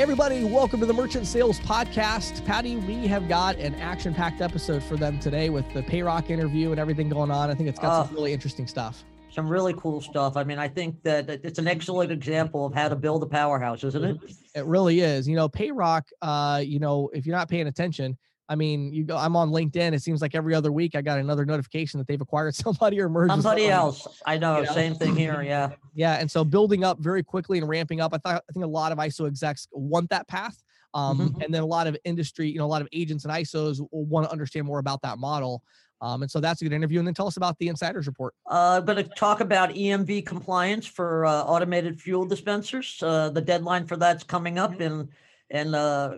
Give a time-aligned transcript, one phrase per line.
[0.00, 2.42] Hey, everybody, welcome to the Merchant Sales Podcast.
[2.46, 6.70] Patty, we have got an action packed episode for them today with the Payrock interview
[6.70, 7.50] and everything going on.
[7.50, 9.04] I think it's got uh, some really interesting stuff.
[9.30, 10.38] Some really cool stuff.
[10.38, 13.84] I mean, I think that it's an excellent example of how to build a powerhouse,
[13.84, 14.16] isn't it?
[14.54, 15.28] It really is.
[15.28, 18.16] You know, Payrock, uh, you know, if you're not paying attention,
[18.50, 19.16] I mean, you go.
[19.16, 19.94] I'm on LinkedIn.
[19.94, 23.08] It seems like every other week I got another notification that they've acquired somebody or
[23.08, 24.08] merged somebody else.
[24.26, 25.40] I know, you know, same thing here.
[25.42, 26.14] Yeah, yeah.
[26.14, 28.12] And so building up very quickly and ramping up.
[28.12, 30.60] I thought I think a lot of ISO execs want that path,
[30.94, 31.40] um, mm-hmm.
[31.42, 34.04] and then a lot of industry, you know, a lot of agents and ISOs will
[34.04, 35.62] want to understand more about that model.
[36.02, 36.98] Um, and so that's a good interview.
[36.98, 38.34] And then tell us about the insiders report.
[38.50, 42.98] Uh, I'm going to talk about EMV compliance for uh, automated fuel dispensers.
[43.02, 44.82] Uh, the deadline for that's coming up, mm-hmm.
[44.82, 45.08] and
[45.50, 46.16] and uh,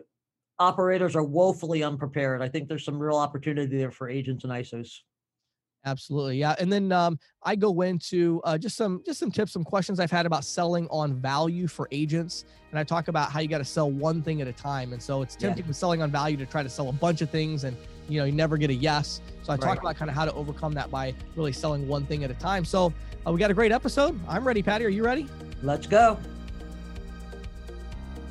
[0.59, 2.43] operators are woefully unprepared.
[2.43, 5.01] I think there's some real opportunity there for agents and ISOs.
[5.85, 6.55] Absolutely, yeah.
[6.61, 10.13] And then um, I go into uh, just some just some tips, some questions I've
[10.13, 13.65] had about selling on value for agents, and I talk about how you got to
[13.65, 14.93] sell one thing at a time.
[14.93, 15.69] And so it's tempting yeah.
[15.69, 17.77] with selling on value to try to sell a bunch of things, and
[18.09, 19.21] you know you never get a yes.
[19.43, 22.23] So I talk about kind of how to overcome that by really selling one thing
[22.23, 22.65] at a time.
[22.65, 22.93] So
[23.27, 24.19] uh, we got a great episode.
[24.29, 24.85] I'm ready, Patty.
[24.85, 25.27] Are you ready?
[25.65, 26.17] Let's go.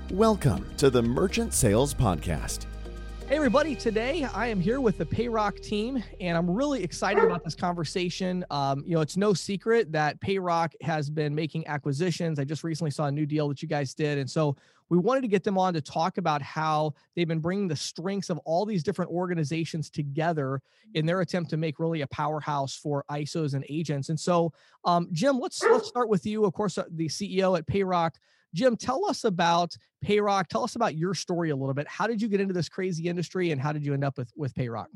[0.09, 2.65] Welcome to the Merchant Sales Podcast.
[3.27, 3.75] Hey, everybody.
[3.75, 8.43] Today I am here with the Payrock team, and I'm really excited about this conversation.
[8.49, 12.39] Um, you know, it's no secret that Payrock has been making acquisitions.
[12.39, 14.17] I just recently saw a new deal that you guys did.
[14.17, 14.57] And so
[14.89, 18.29] we wanted to get them on to talk about how they've been bringing the strengths
[18.29, 20.61] of all these different organizations together
[20.95, 24.09] in their attempt to make really a powerhouse for ISOs and agents.
[24.09, 24.51] And so,
[24.83, 26.43] um, Jim, let's let's start with you.
[26.43, 28.15] Of course, uh, the CEO at Payrock.
[28.53, 30.47] Jim, tell us about Payrock.
[30.47, 31.87] Tell us about your story a little bit.
[31.87, 34.31] How did you get into this crazy industry and how did you end up with,
[34.35, 34.87] with Payrock?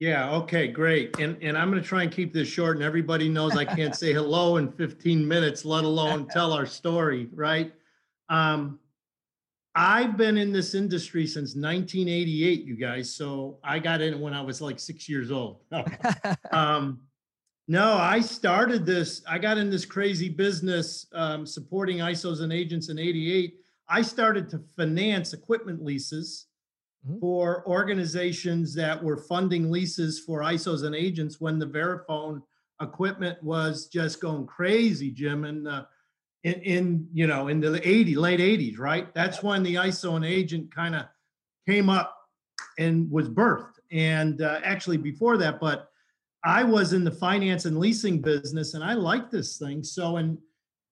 [0.00, 1.18] Yeah, okay, great.
[1.18, 3.96] And and I'm going to try and keep this short and everybody knows I can't
[3.96, 7.72] say hello in 15 minutes, let alone tell our story, right?
[8.28, 8.78] Um
[9.74, 13.14] I've been in this industry since 1988, you guys.
[13.14, 15.62] So I got in when I was like 6 years old.
[16.52, 17.00] um
[17.70, 19.22] no, I started this.
[19.28, 23.56] I got in this crazy business um, supporting ISOs and agents in 88.
[23.90, 26.46] I started to finance equipment leases
[27.06, 27.18] mm-hmm.
[27.20, 32.42] for organizations that were funding leases for ISOs and agents when the Verifone
[32.80, 35.44] equipment was just going crazy, Jim.
[35.44, 35.84] And uh,
[36.44, 39.12] in, in, you know, in the 80, late 80s, right?
[39.14, 41.04] That's when the ISO and agent kind of
[41.68, 42.16] came up
[42.78, 43.74] and was birthed.
[43.92, 45.90] And uh, actually before that, but
[46.44, 49.82] I was in the finance and leasing business, and I liked this thing.
[49.82, 50.38] So, and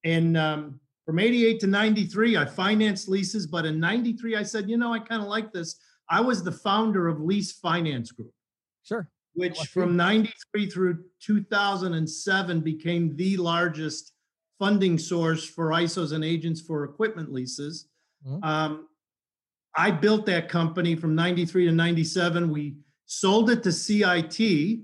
[0.04, 3.46] in um, from '88 to '93, I financed leases.
[3.46, 5.76] But in '93, I said, you know, I kind of like this.
[6.10, 8.32] I was the founder of Lease Finance Group.
[8.82, 9.08] Sure.
[9.34, 14.12] Which from '93 through 2007 became the largest
[14.58, 17.88] funding source for ISOs and agents for equipment leases.
[18.26, 18.42] Mm-hmm.
[18.42, 18.88] Um,
[19.76, 22.50] I built that company from 93 to 97.
[22.50, 24.80] We sold it to CIT,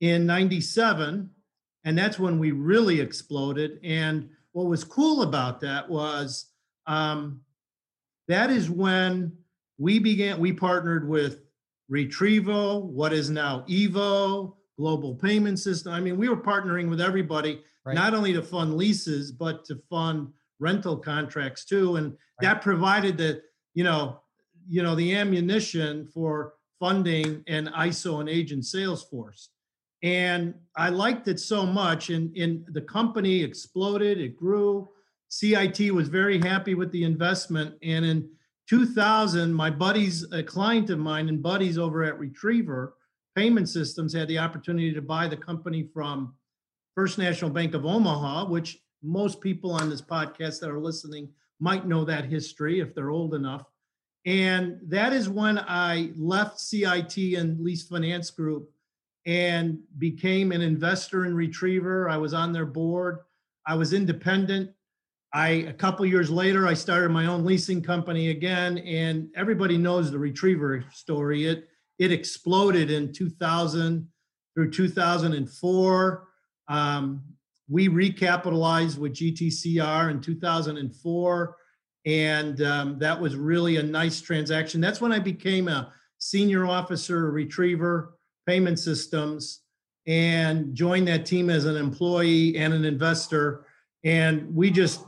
[0.00, 1.30] in 97
[1.84, 6.46] and that's when we really exploded and what was cool about that was
[6.86, 7.40] um,
[8.28, 9.32] that is when
[9.78, 11.42] we began we partnered with
[11.90, 17.62] retrievo what is now evo global payment system i mean we were partnering with everybody
[17.84, 17.94] right.
[17.94, 20.28] not only to fund leases but to fund
[20.60, 22.18] rental contracts too and right.
[22.42, 23.40] that provided the
[23.74, 24.20] you know
[24.68, 29.50] you know the ammunition for funding and iso and agent sales force
[30.02, 32.10] and I liked it so much.
[32.10, 34.88] And, and the company exploded, it grew.
[35.28, 37.74] CIT was very happy with the investment.
[37.82, 38.28] And in
[38.68, 42.94] 2000, my buddies, a client of mine and buddies over at Retriever
[43.34, 46.34] Payment Systems had the opportunity to buy the company from
[46.94, 51.28] First National Bank of Omaha, which most people on this podcast that are listening
[51.60, 53.64] might know that history if they're old enough.
[54.26, 58.70] And that is when I left CIT and Lease Finance Group
[59.26, 62.08] and became an investor in Retriever.
[62.08, 63.18] I was on their board.
[63.66, 64.70] I was independent.
[65.34, 70.10] I a couple years later I started my own leasing company again and everybody knows
[70.10, 71.46] the Retriever story.
[71.46, 74.08] It it exploded in 2000
[74.54, 76.28] through 2004.
[76.68, 77.22] Um,
[77.68, 81.56] we recapitalized with GTCR in 2004
[82.06, 84.80] and um, that was really a nice transaction.
[84.80, 88.17] That's when I became a senior officer Retriever
[88.48, 89.60] payment systems
[90.06, 93.66] and joined that team as an employee and an investor.
[94.04, 95.04] And we just,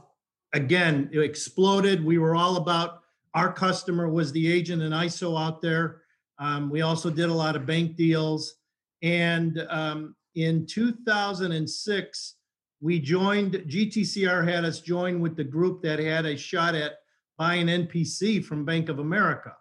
[0.53, 2.05] again, it exploded.
[2.05, 3.01] We were all about
[3.33, 6.03] our customer was the agent and ISO out there.
[6.39, 8.57] Um, we also did a lot of bank deals.
[9.01, 12.35] And um, in 2006,
[12.83, 16.97] we joined, GTCR had us join with the group that had a shot at
[17.39, 19.57] buying NPC from Bank of America.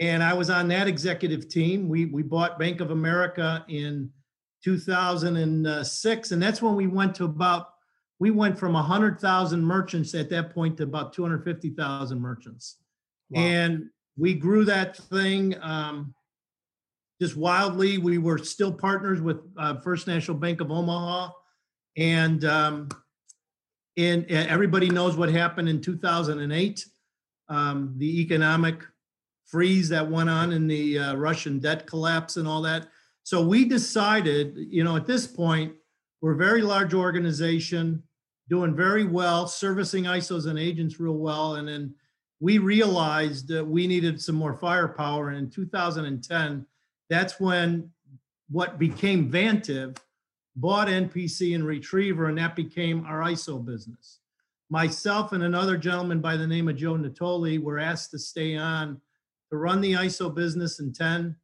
[0.00, 1.88] And I was on that executive team.
[1.88, 4.10] We, we bought Bank of America in
[4.64, 6.30] 2006.
[6.30, 7.70] And that's when we went to about,
[8.20, 12.76] we went from 100,000 merchants at that point to about 250,000 merchants.
[13.30, 13.40] Wow.
[13.42, 16.14] And we grew that thing um,
[17.20, 17.98] just wildly.
[17.98, 21.30] We were still partners with uh, First National Bank of Omaha.
[21.96, 22.88] And um,
[23.98, 26.86] and everybody knows what happened in 2008,
[27.48, 28.84] um, the economic
[29.48, 32.88] freeze that went on in the uh, Russian debt collapse and all that.
[33.24, 35.72] So we decided, you know, at this point,
[36.20, 38.02] we're a very large organization,
[38.48, 41.56] doing very well, servicing ISOs and agents real well.
[41.56, 41.94] And then
[42.40, 45.30] we realized that we needed some more firepower.
[45.30, 46.66] And in 2010,
[47.08, 47.90] that's when
[48.50, 49.96] what became Vantiv
[50.56, 54.18] bought NPC and Retriever, and that became our ISO business.
[54.70, 59.00] Myself and another gentleman by the name of Joe Natoli were asked to stay on
[59.50, 61.36] to run the ISO business in 10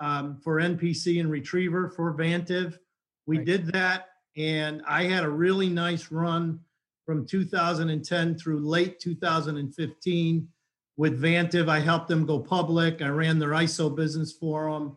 [0.00, 2.78] um, for NPC and Retriever for Vantiv.
[3.26, 3.46] We Right.
[3.46, 6.60] did that, and I had a really nice run
[7.06, 10.48] from 2010 through late 2015
[10.96, 11.68] with Vantiv.
[11.68, 13.02] I helped them go public.
[13.02, 14.96] I ran their ISO business for them.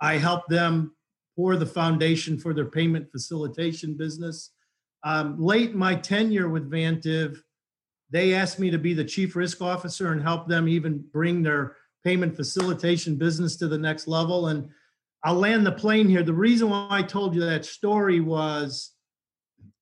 [0.00, 0.94] I helped them
[1.34, 4.52] pour the foundation for their payment facilitation business.
[5.04, 7.42] Um, late in my tenure with Vantiv,
[8.10, 11.76] they asked me to be the chief risk officer and help them even bring their
[12.04, 14.48] payment facilitation business to the next level.
[14.48, 14.68] And
[15.24, 16.22] I'll land the plane here.
[16.22, 18.92] The reason why I told you that story was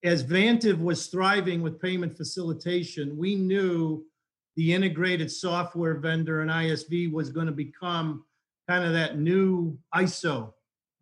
[0.02, 4.04] as Vantiv was thriving with payment facilitation, we knew
[4.56, 8.24] the integrated software vendor and ISV was going to become
[8.68, 10.52] kind of that new ISO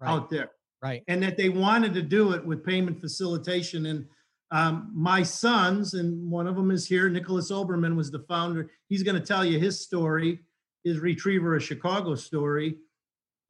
[0.00, 0.11] Right.
[0.11, 0.50] out there
[0.82, 1.02] Right.
[1.06, 3.87] and that they wanted to do it with payment facilitation.
[3.87, 4.06] And
[4.50, 8.70] um, my sons, and one of them is here, Nicholas Oberman was the founder.
[8.88, 10.40] He's going to tell you his story,
[10.85, 12.77] his Retriever, a Chicago story.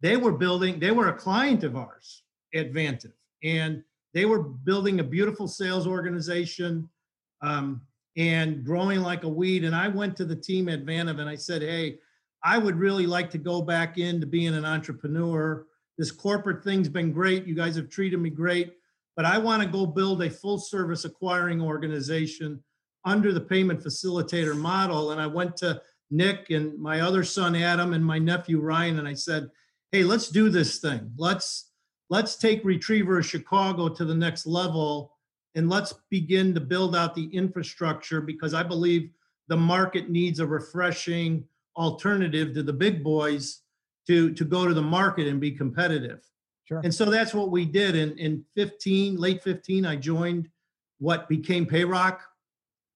[0.01, 2.23] They were building, they were a client of ours
[2.55, 3.83] at Vantiv, and
[4.13, 6.89] they were building a beautiful sales organization
[7.43, 7.83] um,
[8.17, 9.65] and growing like a weed.
[9.65, 11.99] And I went to the team at Vantiv and I said, hey,
[12.43, 15.67] I would really like to go back into being an entrepreneur
[15.97, 17.47] this corporate thing's been great.
[17.47, 18.75] You guys have treated me great,
[19.17, 22.63] but I want to go build a full service acquiring organization
[23.05, 25.13] under the payment facilitator model.
[25.13, 29.09] And I went to Nick and my other son Adam and my nephew Ryan and
[29.09, 29.51] I said,
[29.93, 31.12] "Hey, let's do this thing.
[31.17, 31.71] Let's
[32.11, 35.15] let's take Retriever of Chicago to the next level
[35.55, 39.11] and let's begin to build out the infrastructure because I believe
[39.49, 41.45] the market needs a refreshing
[41.77, 43.62] alternative to the big boys
[44.07, 46.21] to to go to the market and be competitive.
[46.65, 46.81] Sure.
[46.83, 47.95] And so that's what we did.
[47.95, 50.49] In in 15, late 15, I joined
[50.99, 52.21] what became Payrock.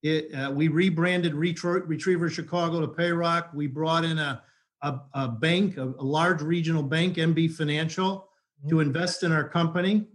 [0.03, 3.53] It, uh, we rebranded Retro, Retriever Chicago to Payrock.
[3.53, 4.43] We brought in a
[4.83, 8.29] a, a bank, a, a large regional bank, MB Financial,
[8.69, 10.07] to invest in our company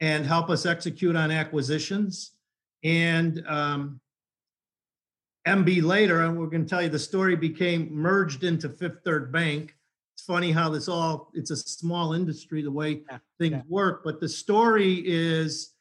[0.00, 2.32] and help us execute on acquisitions.
[2.82, 4.00] And um,
[5.46, 9.32] MB later, and we're going to tell you the story became merged into Fifth Third
[9.32, 9.74] Bank.
[10.14, 13.62] It's funny how this all, it's a small industry, the way Yeah, things yeah.
[13.68, 14.02] work.
[14.04, 15.71] But the story is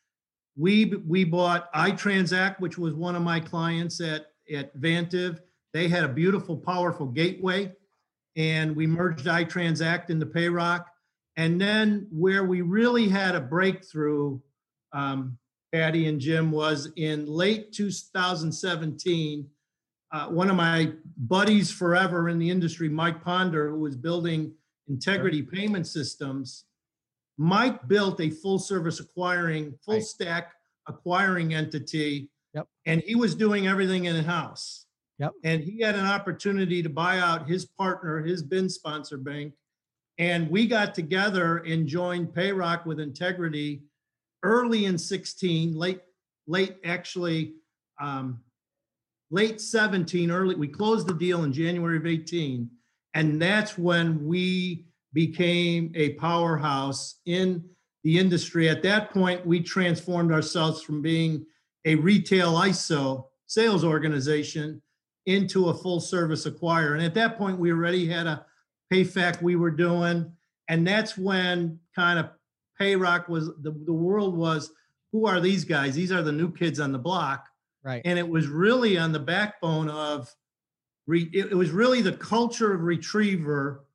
[0.62, 5.40] we, we bought iTransact, which was one of my clients at, at Vantiv.
[5.74, 7.72] They had a beautiful, powerful gateway.
[8.36, 10.86] And we merged iTransact into Payrock.
[11.36, 14.40] And then where we really had a breakthrough,
[14.94, 15.40] um,
[15.74, 19.48] Patty and Jim, was in late 2017.
[20.12, 24.54] Uh, one of my buddies forever in the industry, Mike Ponder, who was building
[24.88, 26.66] integrity payment systems,
[27.38, 30.54] Mike built a full service acquiring, full stack
[30.94, 32.30] acquiring entity.
[32.54, 32.68] Yep.
[32.86, 34.86] And he was doing everything in house.
[35.20, 35.34] Yep.
[35.44, 39.54] And he had an opportunity to buy out his partner, his bin sponsor bank.
[40.18, 43.84] And we got together and joined Payrock with integrity
[44.44, 46.02] early in 16, late,
[46.48, 47.54] late actually,
[48.00, 48.40] um,
[49.30, 52.70] late 17, early, we closed the deal in January of 18.
[53.14, 57.64] And that's when we became a powerhouse in
[58.04, 58.70] the industry.
[58.70, 61.46] At that point, we transformed ourselves from being
[61.86, 64.82] a retail ISO sales organization
[65.26, 66.94] into a full service acquirer.
[66.94, 68.46] And at that point, we already had a
[68.92, 70.32] payfac we were doing.
[70.68, 72.30] And that's when kind of
[72.80, 74.72] Payrock was the, the world was
[75.12, 75.94] who are these guys?
[75.94, 77.46] These are the new kids on the block.
[77.84, 78.02] Right.
[78.06, 80.34] And it was really on the backbone of
[81.08, 83.86] re, it, it was really the culture of retriever,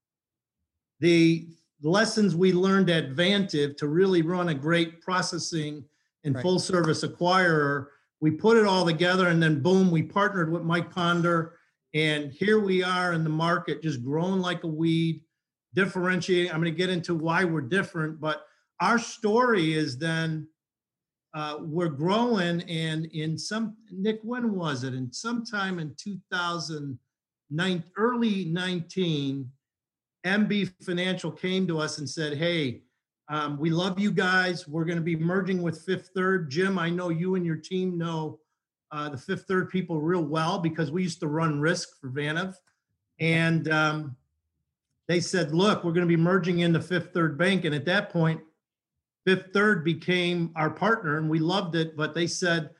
[1.00, 1.48] the
[1.82, 5.84] lessons we learned at Vantiv to really run a great processing
[6.24, 6.42] and Right.
[6.42, 7.86] full service acquirer
[8.20, 11.58] we put it all together and then boom, we partnered with Mike Ponder.
[11.94, 15.22] And here we are in the market, just growing like a weed,
[15.74, 16.50] differentiating.
[16.50, 18.46] I'm going to get into why we're different, but
[18.80, 20.48] our story is then
[21.34, 22.62] uh, we're growing.
[22.62, 24.94] And in some, Nick, when was it?
[24.94, 29.50] And sometime in 2009, early 19,
[30.26, 32.82] MB Financial came to us and said, Hey,
[33.28, 34.68] um, we love you guys.
[34.68, 36.50] We're going to be merging with Fifth Third.
[36.50, 38.38] Jim, I know you and your team know
[38.92, 42.54] uh, the Fifth Third people real well because we used to run risk for Vantiv.
[43.18, 44.16] And um,
[45.08, 47.64] they said, look, we're going to be merging into Fifth Third Bank.
[47.64, 48.40] And at that point,
[49.26, 51.96] Fifth Third became our partner and we loved it.
[51.96, 52.70] But they said,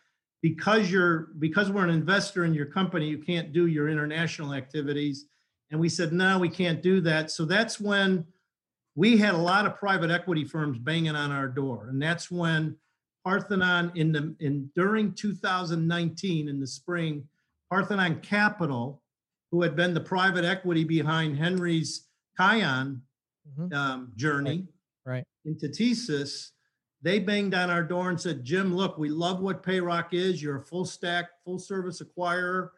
[0.42, 5.26] because you're because we're an investor in your company, you can't do your international activities.
[5.70, 7.30] And we said, no, we can't do that.
[7.30, 8.25] So that's when
[8.94, 11.88] we had a lot of private equity firms banging on our door.
[11.88, 12.76] And that's when
[13.25, 17.26] Parthenon in the in during 2019 in the spring,
[17.68, 19.02] Parthenon Capital,
[19.50, 22.06] who had been the private equity behind Henry's
[22.38, 23.02] Cayan
[23.58, 23.75] mm-hmm.
[23.75, 24.68] um, journey
[25.04, 25.14] right.
[25.14, 25.25] right.
[25.44, 26.50] into TSYS,
[27.02, 30.42] they banged on our door and said, Jim, look, we love what Payrock is.
[30.42, 32.70] You're a full stack, full service acquirer.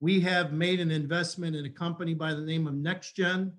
[0.00, 3.52] We have made an investment in a company by the name of NextGen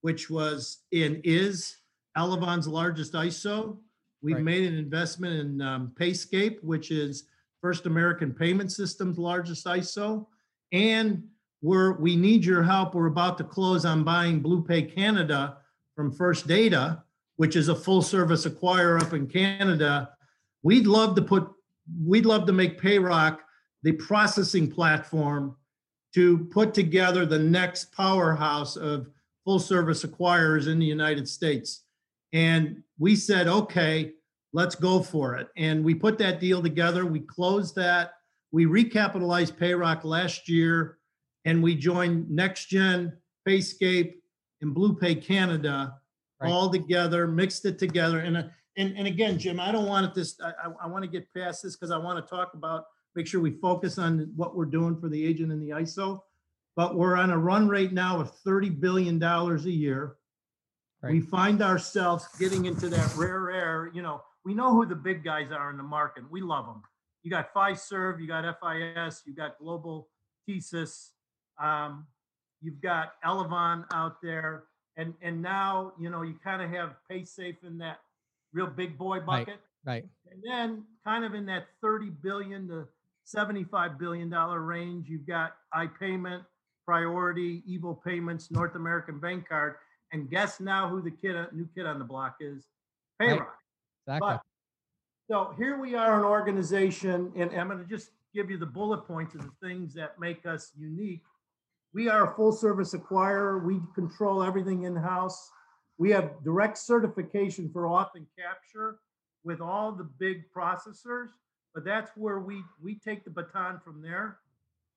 [0.00, 1.76] which was in is
[2.16, 3.76] Elavon's largest ISO.
[4.22, 4.44] We've right.
[4.44, 7.24] made an investment in um, Payscape, which is
[7.60, 10.26] First American Payment Systems' largest ISO,
[10.72, 11.24] and
[11.62, 12.94] we're we need your help.
[12.94, 15.58] We're about to close on buying BluePay Canada
[15.96, 17.02] from First Data,
[17.36, 20.10] which is a full service acquirer up in Canada.
[20.62, 21.50] We'd love to put
[22.04, 23.40] we'd love to make Payrock
[23.82, 25.56] the processing platform
[26.14, 29.08] to put together the next powerhouse of
[29.44, 31.84] full service acquirers in the United States.
[32.32, 34.12] And we said, okay,
[34.52, 35.48] let's go for it.
[35.56, 37.06] And we put that deal together.
[37.06, 38.12] We closed that.
[38.52, 40.98] We recapitalized Payrock last year
[41.44, 43.12] and we joined NextGen,
[43.46, 44.14] Payscape,
[44.60, 45.94] and BluePay Canada
[46.40, 46.50] right.
[46.50, 48.20] all together, mixed it together.
[48.20, 48.42] And, uh,
[48.76, 51.32] and, and again, Jim, I don't want it this, I, I, I want to get
[51.34, 54.64] past this because I want to talk about, make sure we focus on what we're
[54.64, 56.20] doing for the agent and the ISO
[56.78, 60.14] but we're on a run rate now of $30 billion a year.
[61.02, 61.14] Right.
[61.14, 63.90] We find ourselves getting into that rare air.
[63.92, 66.22] You know, we know who the big guys are in the market.
[66.30, 66.82] We love them.
[67.24, 70.08] You got Fiserv, you got FIS, you got Global
[70.48, 71.08] TSYS,
[71.60, 72.06] um,
[72.62, 74.62] you've got Elavon out there,
[74.96, 77.98] and and now you know you kind of have PaySafe in that
[78.52, 80.04] real big boy bucket, right?
[80.04, 80.04] right.
[80.30, 82.86] And then kind of in that 30 billion to
[83.28, 86.44] 75 billion dollar range, you've got iPayment,
[86.86, 89.74] Priority, EVO Payments, North American Bancard,
[90.12, 92.64] and guess now who the kid, new kid on the block is?
[93.20, 93.40] Payrock.
[94.06, 94.16] Right.
[94.16, 94.28] Exactly.
[94.30, 94.42] But,
[95.30, 99.06] so here we are, an organization, and I'm going to just give you the bullet
[99.06, 101.22] points of the things that make us unique.
[101.92, 103.62] We are a full service acquirer.
[103.62, 105.50] We control everything in house.
[105.98, 109.00] We have direct certification for auth and capture
[109.44, 111.28] with all the big processors,
[111.74, 114.38] but that's where we we take the baton from there.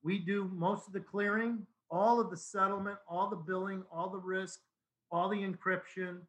[0.04, 4.18] We do most of the clearing all of the settlement, all the billing, all the
[4.18, 4.62] risk,
[5.12, 6.20] all the encryption,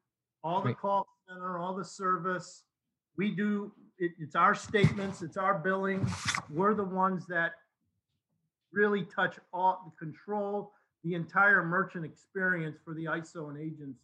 [0.42, 2.64] all the call center, all the service.
[3.16, 6.06] We do, it, it's our statements, it's our billing.
[6.50, 7.52] We're the ones that
[8.72, 10.72] really touch all, the control
[11.04, 14.00] the entire merchant experience for the ISO and agents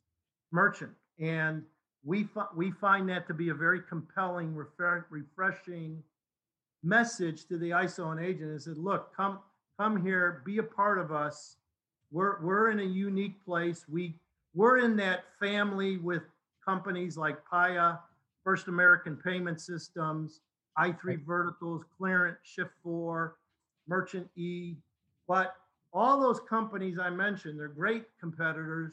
[0.50, 0.90] merchant.
[1.20, 1.62] And
[2.04, 6.02] we, fi- we find that to be a very compelling, refer- refreshing
[6.82, 8.50] message to the ISO and agent.
[8.50, 9.40] Is said, look, come
[9.78, 11.56] come here, be a part of us.
[12.10, 13.84] We're we're in a unique place.
[13.88, 14.14] We
[14.54, 16.22] we're in that family with
[16.64, 17.98] companies like Paya,
[18.44, 20.40] First American Payment Systems,
[20.78, 21.24] i3.
[21.24, 23.32] Verticals, Clearent, Shift4,
[23.86, 24.74] Merchant E.
[25.26, 25.54] But
[25.92, 28.92] all those companies I mentioned, they're great competitors,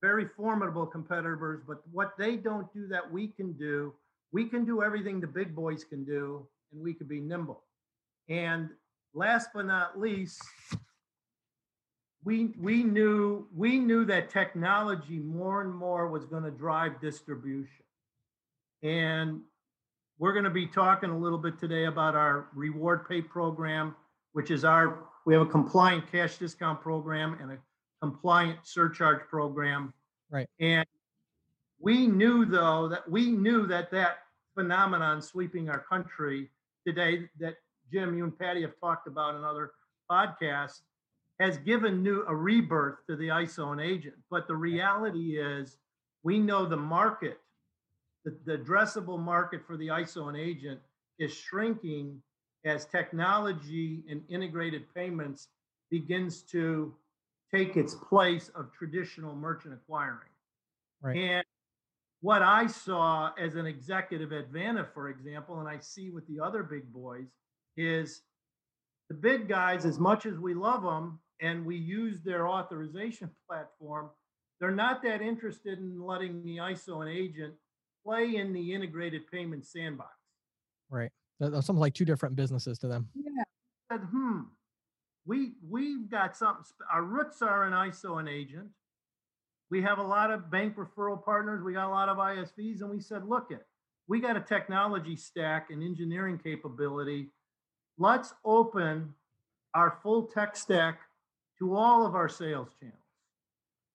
[0.00, 1.62] very formidable competitors.
[1.66, 3.92] But what they don't do that we can do,
[4.32, 7.62] we can do everything the big boys can do, and we could be nimble.
[8.28, 8.70] And
[9.14, 10.42] last but not least,
[12.24, 17.84] we we knew we knew that technology more and more was going to drive distribution.
[18.82, 19.40] And
[20.18, 23.96] we're going to be talking a little bit today about our reward pay program,
[24.32, 27.58] which is our we have a compliant cash discount program and a
[28.02, 29.92] compliant surcharge program.
[30.30, 30.48] Right.
[30.60, 30.86] And
[31.78, 34.18] we knew though that we knew that that
[34.54, 36.50] phenomenon sweeping our country
[36.86, 37.54] today that
[37.92, 39.72] Jim, you and Patty have talked about in other
[40.10, 40.80] podcasts,
[41.38, 44.14] has given new a rebirth to the ISO and agent.
[44.30, 45.78] But the reality is,
[46.22, 47.38] we know the market,
[48.24, 50.80] the, the addressable market for the ISO and agent
[51.18, 52.20] is shrinking
[52.64, 55.48] as technology and integrated payments
[55.90, 56.94] begins to
[57.52, 60.28] take its place of traditional merchant acquiring.
[61.02, 61.16] Right.
[61.16, 61.44] And
[62.20, 66.40] what I saw as an executive at Vanna, for example, and I see with the
[66.40, 67.28] other big boys,
[67.76, 68.22] is
[69.08, 74.10] the big guys, as much as we love them and we use their authorization platform,
[74.60, 77.54] they're not that interested in letting the ISO and agent
[78.04, 80.14] play in the integrated payment sandbox.
[80.90, 81.10] Right.
[81.38, 83.08] That's something like two different businesses to them.
[83.14, 83.44] Yeah.
[83.90, 84.40] Said, hmm,
[85.24, 86.64] we we've got something.
[86.92, 88.68] Our roots are an ISO and agent.
[89.70, 91.62] We have a lot of bank referral partners.
[91.62, 93.64] We got a lot of ISVs, and we said, look it,
[94.08, 97.28] we got a technology stack and engineering capability.
[97.96, 99.14] Let's open
[99.74, 100.98] our full tech stack
[101.60, 102.98] to all of our sales channels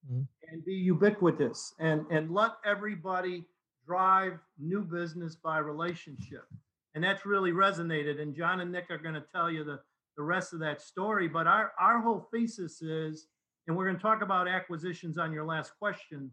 [0.10, 0.22] mm-hmm.
[0.50, 3.44] and be ubiquitous and, and let everybody
[3.86, 6.46] drive new business by relationship.
[6.94, 8.22] And that's really resonated.
[8.22, 9.79] And John and Nick are going to tell you the,
[10.15, 11.27] the rest of that story.
[11.27, 13.27] But our, our whole thesis is,
[13.67, 16.31] and we're going to talk about acquisitions on your last question.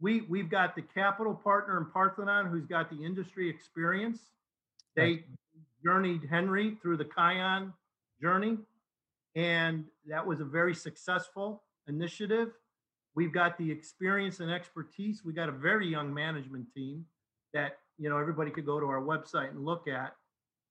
[0.00, 4.20] We, we've got the capital partner in Parthenon who's got the industry experience.
[4.96, 5.24] They
[5.84, 7.72] journeyed Henry through the Cayan
[8.20, 8.58] journey,
[9.34, 12.48] and that was a very successful initiative.
[13.14, 15.22] We've got the experience and expertise.
[15.24, 17.04] We got a very young management team
[17.52, 20.14] that you know everybody could go to our website and look at.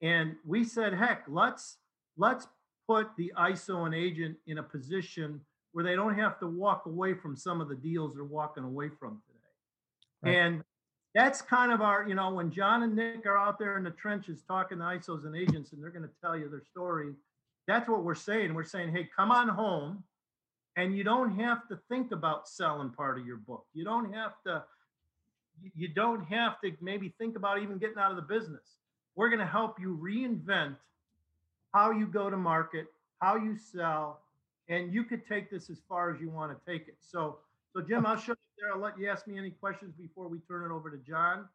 [0.01, 1.77] And we said, heck, let's
[2.17, 2.47] let's
[2.87, 5.41] put the ISO and agent in a position
[5.71, 8.89] where they don't have to walk away from some of the deals they're walking away
[8.99, 9.39] from today.
[10.23, 10.35] Right.
[10.35, 10.63] And
[11.15, 13.91] that's kind of our, you know, when John and Nick are out there in the
[13.91, 17.13] trenches talking to ISOs and agents and they're going to tell you their story,
[17.67, 18.53] that's what we're saying.
[18.53, 20.03] We're saying, hey, come on home
[20.79, 24.33] and you don't have to think about selling part of your book you don't have
[24.45, 24.63] to
[25.75, 28.77] you don't have to maybe think about even getting out of the business
[29.15, 30.75] we're going to help you reinvent
[31.73, 32.87] how you go to market
[33.19, 34.21] how you sell
[34.69, 37.37] and you could take this as far as you want to take it so
[37.75, 40.39] so jim i'll show you there i'll let you ask me any questions before we
[40.47, 41.45] turn it over to john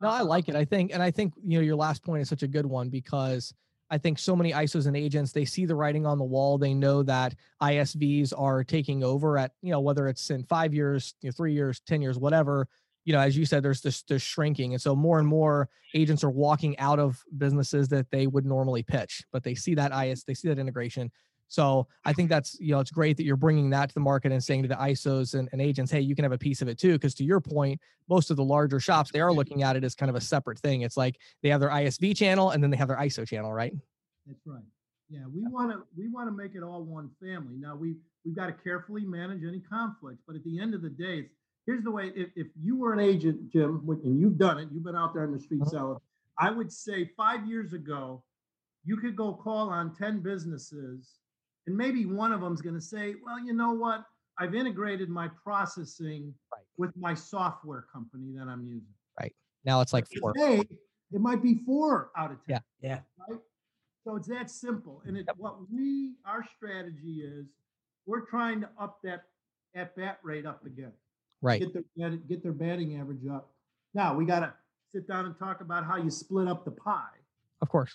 [0.00, 2.28] no i like it i think and i think you know your last point is
[2.28, 3.52] such a good one because
[3.92, 6.56] I think so many ISOs and agents, they see the writing on the wall.
[6.56, 11.14] They know that ISVs are taking over at, you know, whether it's in five years,
[11.20, 12.68] you know, three years, 10 years, whatever,
[13.04, 14.72] you know, as you said, there's this, this shrinking.
[14.72, 18.82] And so more and more agents are walking out of businesses that they would normally
[18.82, 21.10] pitch, but they see that IS, they see that integration.
[21.52, 24.32] So I think that's, you know, it's great that you're bringing that to the market
[24.32, 26.68] and saying to the ISOs and, and agents, hey, you can have a piece of
[26.68, 26.94] it too.
[26.94, 29.94] Because to your point, most of the larger shops, they are looking at it as
[29.94, 30.80] kind of a separate thing.
[30.80, 33.74] It's like they have their ISV channel and then they have their ISO channel, right?
[34.26, 34.62] That's right.
[35.10, 37.56] Yeah, we want to we want to make it all one family.
[37.58, 40.88] Now we we've got to carefully manage any conflicts, but at the end of the
[40.88, 41.26] day,
[41.66, 42.12] here's the way.
[42.16, 45.24] If, if you were an agent, Jim, and you've done it, you've been out there
[45.24, 45.70] in the street uh-huh.
[45.70, 45.98] selling.
[46.38, 48.22] I would say five years ago,
[48.86, 51.18] you could go call on ten businesses
[51.66, 54.04] and maybe one of them is going to say, well, you know what?
[54.38, 56.62] I've integrated my processing right.
[56.76, 58.94] with my software company that I'm using.
[59.20, 59.32] Right.
[59.64, 60.32] Now it's like four.
[60.32, 60.62] Today,
[61.12, 62.46] it might be four out of 10.
[62.48, 62.58] Yeah.
[62.80, 63.00] Yeah.
[63.28, 63.40] Right.
[64.04, 65.02] So it's that simple.
[65.06, 67.46] And it, what we, our strategy is
[68.06, 69.24] we're trying to up that
[69.76, 70.92] at bat rate up again.
[71.40, 71.60] Right.
[71.60, 73.52] Get their, get their batting average up.
[73.94, 74.52] Now we got to
[74.92, 77.02] sit down and talk about how you split up the pie.
[77.60, 77.94] Of course.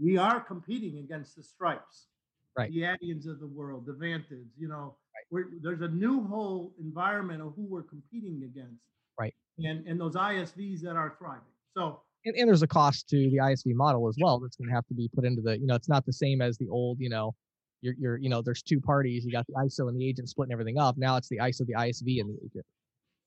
[0.00, 2.06] We are competing against the stripes
[2.56, 2.70] right.
[2.70, 4.96] the Adyens of the world, the Vantage, you know,
[5.32, 5.44] right.
[5.62, 8.82] there's a new whole environment of who we're competing against.
[9.18, 9.34] Right.
[9.58, 11.42] And and those ISVs that are thriving.
[11.76, 14.74] So and, and there's a cost to the ISV model as well that's going to
[14.74, 16.98] have to be put into the, you know, it's not the same as the old,
[17.00, 17.34] you know,
[17.80, 19.24] you're, you're, you know, there's two parties.
[19.24, 20.96] You got the ISO and the agent splitting everything up.
[20.98, 22.66] Now it's the ISO, the ISV, and the agent.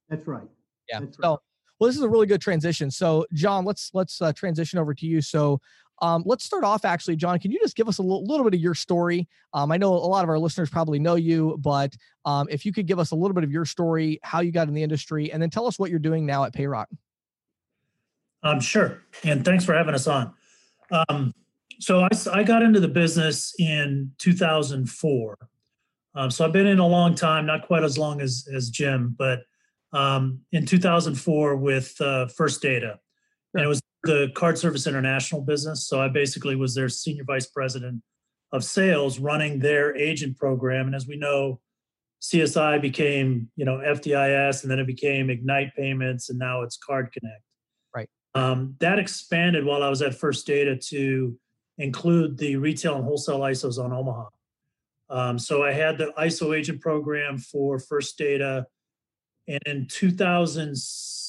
[0.09, 0.47] That's right.
[0.89, 0.99] Yeah.
[1.01, 1.39] That's so,
[1.79, 2.91] well, this is a really good transition.
[2.91, 5.21] So, John, let's let's uh, transition over to you.
[5.21, 5.59] So,
[6.01, 7.39] um, let's start off actually, John.
[7.39, 9.27] Can you just give us a little, little bit of your story?
[9.53, 12.73] Um, I know a lot of our listeners probably know you, but um, if you
[12.73, 15.31] could give us a little bit of your story, how you got in the industry,
[15.31, 16.87] and then tell us what you're doing now at Payrock.
[18.43, 19.03] Um, sure.
[19.23, 20.33] And thanks for having us on.
[20.91, 21.33] Um,
[21.79, 25.37] so I, I got into the business in 2004.
[26.13, 29.15] Um, so I've been in a long time, not quite as long as, as Jim,
[29.17, 29.43] but
[29.93, 32.99] um, in 2004 with uh, First Data.
[33.53, 35.87] And it was the Card Service International business.
[35.87, 38.01] So I basically was their senior vice president
[38.51, 40.87] of sales running their agent program.
[40.87, 41.59] And as we know,
[42.21, 47.11] CSI became, you know, FDIS and then it became Ignite Payments and now it's Card
[47.11, 47.41] Connect.
[47.95, 48.09] Right.
[48.35, 51.37] Um, that expanded while I was at First Data to
[51.77, 54.27] include the retail and wholesale ISOs on Omaha.
[55.09, 58.65] Um, so I had the ISO agent program for First Data.
[59.47, 59.87] And in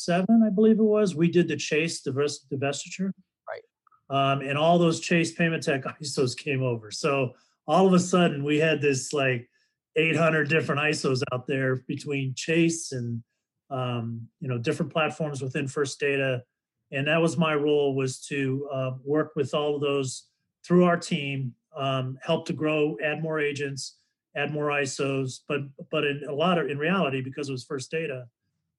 [0.04, 3.12] 2007, I believe it was, we did the Chase divestiture.
[3.48, 3.62] Right.
[4.10, 6.90] um, and all those Chase Payment Tech ISOs came over.
[6.90, 7.32] So
[7.66, 9.48] all of a sudden, we had this like
[9.96, 13.22] 800 different ISOs out there between Chase and
[13.70, 16.42] um, you know different platforms within First Data,
[16.90, 20.24] and that was my role was to uh, work with all of those
[20.66, 23.96] through our team, um, help to grow, add more agents,
[24.36, 25.40] add more ISOs.
[25.48, 25.60] But
[25.90, 28.26] but in a lot of in reality, because it was First Data,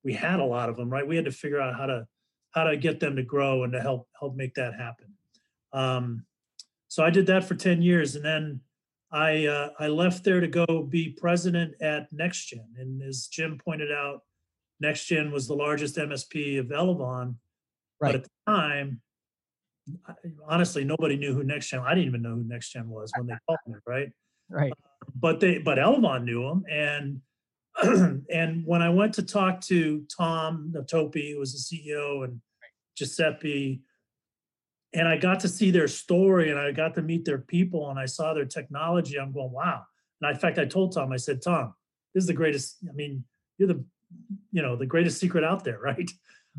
[0.03, 0.89] we had a lot of them.
[0.89, 2.07] Right, we had to figure out how to
[2.51, 5.07] how to get them to grow and to help help make that happen.
[5.71, 6.25] Um,
[6.87, 8.61] so I did that for 10 years, and then
[9.11, 12.65] I uh, I left there to go be president at NextGen.
[12.77, 14.21] And as Jim pointed out,
[14.83, 17.35] NextGen was the largest MSP of Elavon,
[17.99, 18.11] Right.
[18.11, 19.01] but at the time,
[20.47, 21.81] honestly, nobody knew who NextGen.
[21.81, 24.09] I didn't even know who NextGen was when they called me, right?
[24.49, 24.73] Right.
[25.15, 27.21] but they but Elavon knew them, and
[27.83, 32.41] and when I went to talk to Tom Natopi, who was the CEO, and
[32.95, 33.81] Giuseppe,
[34.93, 37.99] and I got to see their story and I got to meet their people and
[37.99, 39.83] I saw their technology, I'm going, wow.
[40.21, 41.73] And in fact, I told Tom, I said, Tom,
[42.13, 42.77] this is the greatest.
[42.87, 43.23] I mean,
[43.57, 43.83] you're the,
[44.51, 46.09] you know, the greatest secret out there, right?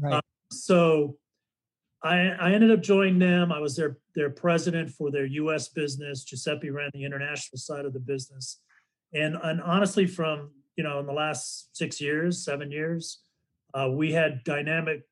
[0.01, 0.15] Right.
[0.15, 1.17] Um, so
[2.03, 3.53] I, I ended up joining them.
[3.53, 5.69] I was their their president for their U.S.
[5.69, 6.25] business.
[6.25, 8.61] Giuseppe ran the international side of the business,
[9.15, 13.21] and and honestly, from you know in the last six years, seven years,
[13.75, 15.03] uh, we had dynamic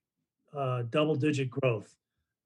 [0.57, 1.95] uh, double digit growth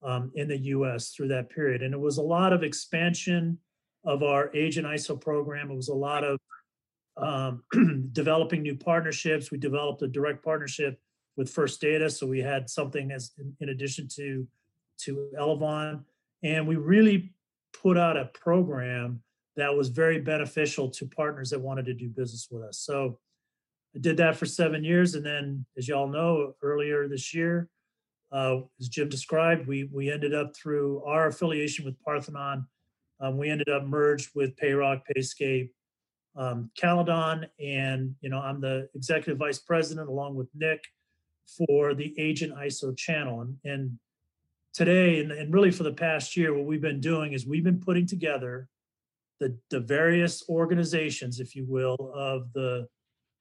[0.03, 1.11] um, in the U.S.
[1.11, 3.59] through that period, and it was a lot of expansion
[4.05, 5.71] of our agent ISO program.
[5.71, 6.39] It was a lot of
[7.17, 9.51] um, developing new partnerships.
[9.51, 11.01] We developed a direct partnership
[11.37, 14.47] with First Data, so we had something as in, in addition to
[14.99, 16.05] to Elavon,
[16.43, 17.35] and we really
[17.83, 19.21] put out a program
[19.57, 22.79] that was very beneficial to partners that wanted to do business with us.
[22.79, 23.19] So
[23.95, 27.69] I did that for seven years, and then, as y'all know, earlier this year,
[28.33, 32.67] uh, as Jim described, we we ended up through our affiliation with Parthenon,
[33.21, 35.71] um, we ended up merged with Payrock, Payscape,
[36.37, 40.85] um, Caledon, and you know I'm the executive vice president along with Nick
[41.57, 43.41] for the agent ISO channel.
[43.41, 43.99] And, and
[44.75, 47.81] today, and, and really for the past year, what we've been doing is we've been
[47.81, 48.69] putting together
[49.41, 52.87] the, the various organizations, if you will, of the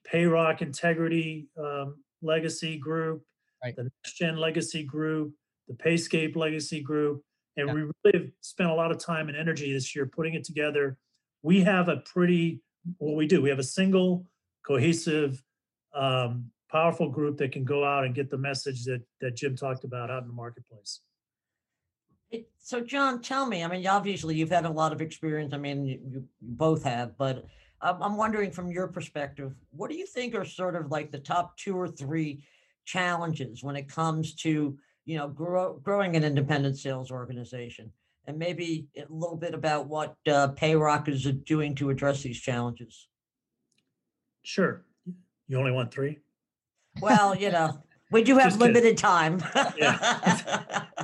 [0.06, 3.24] Payrock Integrity um, Legacy Group,
[3.64, 3.76] Right.
[3.76, 5.34] the Next Gen Legacy Group,
[5.68, 7.24] the Payscape Legacy Group.
[7.58, 7.74] And Yeah.
[7.74, 10.98] we really have spent a lot of time and energy this year putting it together.
[11.42, 12.62] We have a pretty,
[12.98, 14.28] what we do, we have a single
[14.68, 15.42] cohesive
[15.94, 19.86] um, powerful group that can go out and get the message that that Jim talked
[19.86, 21.02] about out in the marketplace.
[22.32, 25.54] It- So John, tell me, I mean, obviously you've had a lot of experience.
[25.54, 27.46] I mean, you, you both have, but
[27.82, 31.20] I'm, I'm wondering from your perspective, what do you think are sort of like the
[31.20, 32.44] top two or three
[32.86, 37.92] challenges when it comes to, you know, grow, growing an independent sales organization?
[38.28, 43.08] And maybe a little bit about what uh, Payrock is doing to address these challenges.
[44.42, 44.84] Sure.
[45.48, 46.20] You only want three?
[47.02, 47.84] Well, you know,
[48.16, 48.74] we do have Just kidding.
[48.74, 49.38] limited time.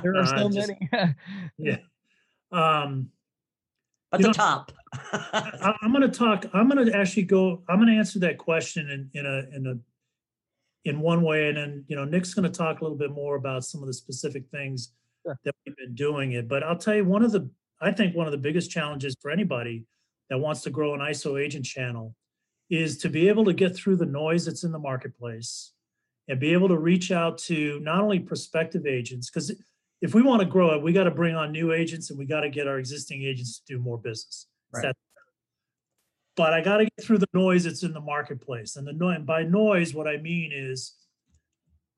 [0.02, 1.14] There are Uh, so just- many.
[1.58, 1.76] Yeah.
[2.50, 3.10] Um,
[4.10, 4.72] But You the know- top.
[4.92, 6.46] I, I'm going to talk.
[6.52, 7.62] I'm going to actually go.
[7.68, 9.74] I'm going to answer that question in in a in a
[10.88, 13.36] in one way, and then you know Nick's going to talk a little bit more
[13.36, 14.92] about some of the specific things
[15.24, 15.38] Sure.
[15.44, 16.46] that we've been doing it.
[16.48, 17.48] But I'll tell you one of the
[17.80, 19.86] I think one of the biggest challenges for anybody
[20.30, 22.14] that wants to grow an ISO agent channel
[22.70, 25.72] is to be able to get through the noise that's in the marketplace
[26.28, 29.52] and be able to reach out to not only prospective agents because
[30.00, 32.26] if we want to grow it, we got to bring on new agents and we
[32.26, 34.46] got to get our existing agents to do more business.
[34.74, 34.94] Right.
[36.34, 38.76] but I got to get through the noise that's in the marketplace.
[38.76, 40.94] And the noise, by noise, what I mean is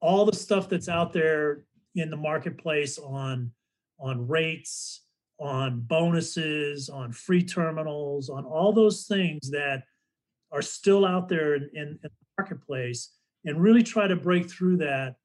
[0.01, 3.53] all the stuff that's out there in the marketplace on
[4.01, 5.03] on rates,
[5.39, 9.85] on bonuses, on free terminals, on all those things that
[10.53, 13.13] are still out there in, in, in the marketplace,
[13.45, 15.17] and really try to break through that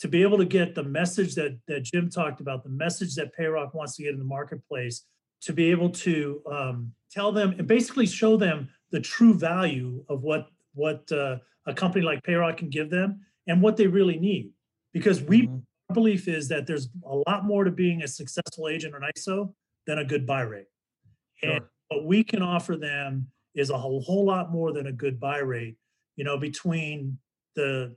[0.00, 3.36] to be able to get the message that that Jim talked about, the message that
[3.36, 5.04] Payrock wants to get in the marketplace,
[5.42, 10.22] to be able to um, tell them and basically show them the true value of
[10.22, 14.50] what what uh, a company like Payrock can give them and what they really need.
[14.92, 15.62] Because we Mhm.
[15.90, 19.54] our belief is that there's a lot more to being a successful agent or ISO
[19.86, 20.66] than a good buy rate.
[21.42, 21.70] And Sure.
[21.88, 25.38] what we can offer them is a whole, whole lot more than a good buy
[25.38, 25.76] rate.
[26.16, 27.18] You know, between
[27.58, 27.96] the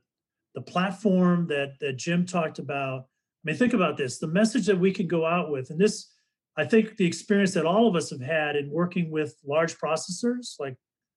[0.55, 3.01] the platform that that Jim talked about.
[3.01, 6.11] I mean, think about this: the message that we can go out with, and this,
[6.57, 10.55] I think, the experience that all of us have had in working with large processors.
[10.59, 10.75] Like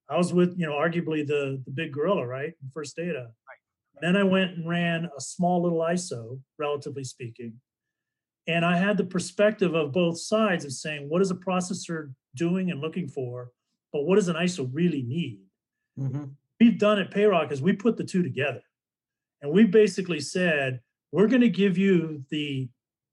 [0.09, 3.31] I was with, you know, arguably the the big gorilla, right, First Data.
[3.49, 4.03] Right.
[4.03, 7.55] Then I went and ran a small little ISO, relatively speaking.
[8.47, 12.71] And I had the perspective of both sides of saying, what is a processor doing
[12.71, 13.53] and looking for?
[13.91, 15.41] But what does an ISO really need?
[15.99, 16.25] Mm-hmm.
[16.61, 18.63] We've done at Payrock is we put the two together.
[19.43, 20.81] And we basically said,
[21.13, 22.69] we're going to give you the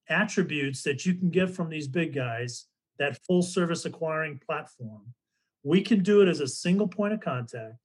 [0.10, 2.68] attributes that you can get from these big guys,
[3.00, 5.02] that full service acquiring platform.
[5.64, 7.76] We can do it as a single point of contact.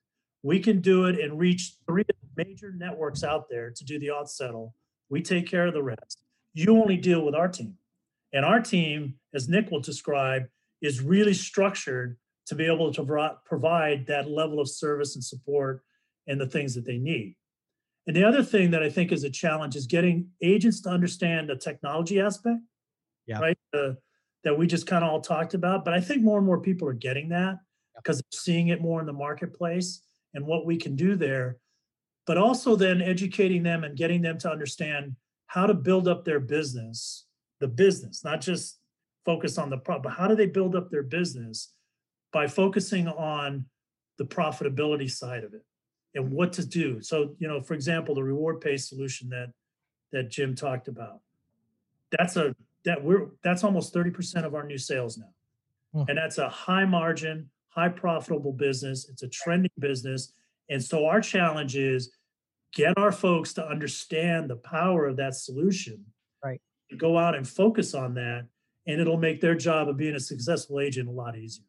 [0.42, 2.04] We can do it and reach three
[2.36, 4.74] major networks out there to do the auth settle.
[5.08, 6.22] We take care of the rest.
[6.54, 7.74] You only deal with our team.
[8.32, 10.44] And our team, as Nick will describe,
[10.82, 15.82] is really structured to be able to provide that level of service and support
[16.26, 17.36] and the things that they need.
[18.06, 21.48] And the other thing that I think is a challenge is getting agents to understand
[21.48, 22.60] the technology aspect,
[23.26, 23.40] yeah.
[23.40, 23.58] right?
[23.76, 23.92] Uh,
[24.44, 25.84] that we just kind of all talked about.
[25.84, 27.56] But I think more and more people are getting that
[27.96, 30.02] because they're seeing it more in the marketplace
[30.34, 31.58] and what we can do there.
[32.26, 35.16] But also then educating them and getting them to understand
[35.48, 37.26] how to build up their business,
[37.58, 38.78] the business, not just
[39.24, 41.72] focus on the problem, but how do they build up their business
[42.36, 43.64] by focusing on
[44.18, 45.64] the profitability side of it
[46.14, 47.00] and what to do.
[47.00, 49.54] So, you know, for example, the reward pay solution that
[50.12, 51.20] that Jim talked about.
[52.10, 55.32] That's a that we're that's almost 30% of our new sales now.
[55.94, 56.10] Hmm.
[56.10, 59.08] And that's a high margin, high profitable business.
[59.08, 60.34] It's a trending business.
[60.68, 62.10] And so our challenge is
[62.74, 66.04] get our folks to understand the power of that solution.
[66.44, 66.60] Right.
[66.98, 68.46] Go out and focus on that
[68.86, 71.64] and it'll make their job of being a successful agent a lot easier.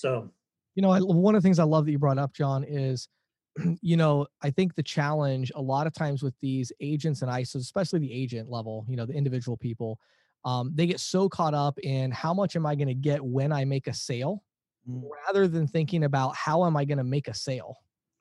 [0.00, 0.30] So,
[0.74, 3.08] you know, I, one of the things I love that you brought up, John, is
[3.82, 7.56] you know, I think the challenge a lot of times with these agents and ISOs,
[7.56, 9.98] especially the agent level, you know, the individual people,
[10.44, 13.52] um, they get so caught up in how much am I going to get when
[13.52, 14.42] I make a sale
[14.88, 15.02] mm.
[15.26, 17.76] rather than thinking about how am I going to make a sale.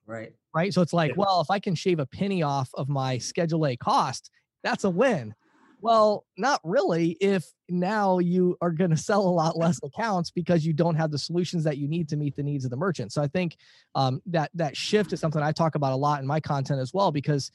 [0.05, 0.33] Right.
[0.53, 0.73] Right.
[0.73, 1.17] So it's like, yeah.
[1.17, 4.31] well, if I can shave a penny off of my schedule A cost,
[4.63, 5.33] that's a win.
[5.81, 10.65] Well, not really if now you are going to sell a lot less accounts because
[10.65, 13.13] you don't have the solutions that you need to meet the needs of the merchant.
[13.13, 13.55] So I think
[13.95, 16.93] um, that that shift is something I talk about a lot in my content as
[16.93, 17.51] well because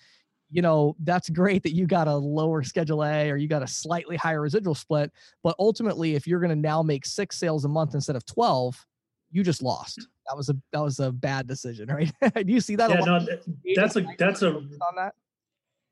[0.50, 3.66] you know that's great that you got a lower schedule A or you got a
[3.66, 7.68] slightly higher residual split, but ultimately if you're going to now make 6 sales a
[7.68, 8.74] month instead of 12,
[9.32, 10.06] you just lost.
[10.28, 12.10] That was a that was a bad decision, right?
[12.34, 12.90] Do you see that?
[12.90, 13.26] Yeah, no,
[13.74, 15.14] that's a that's a on that.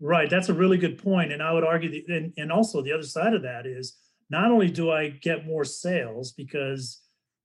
[0.05, 2.91] Right, that's a really good point, and I would argue that, and, and also the
[2.91, 3.97] other side of that is
[4.31, 7.01] not only do I get more sales because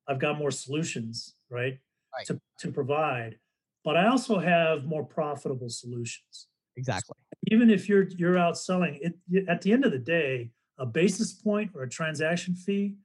[0.07, 1.77] I've got more solutions, right,
[2.17, 2.25] right.
[2.25, 3.37] to to provide,
[3.85, 6.47] but I also have more profitable solutions.
[6.77, 7.13] Exactly.
[7.19, 10.85] So even if you're you're out selling it, at the end of the day, a
[10.85, 12.95] basis point or a transaction fee,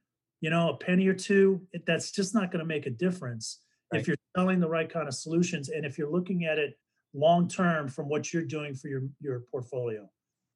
[0.41, 3.59] you know, a penny or two, it, that's just not going to make a difference
[3.91, 4.01] right.
[4.01, 6.75] if you're selling the right kind of solutions and if you're looking at it
[7.13, 10.09] long term from what you're doing for your your portfolio.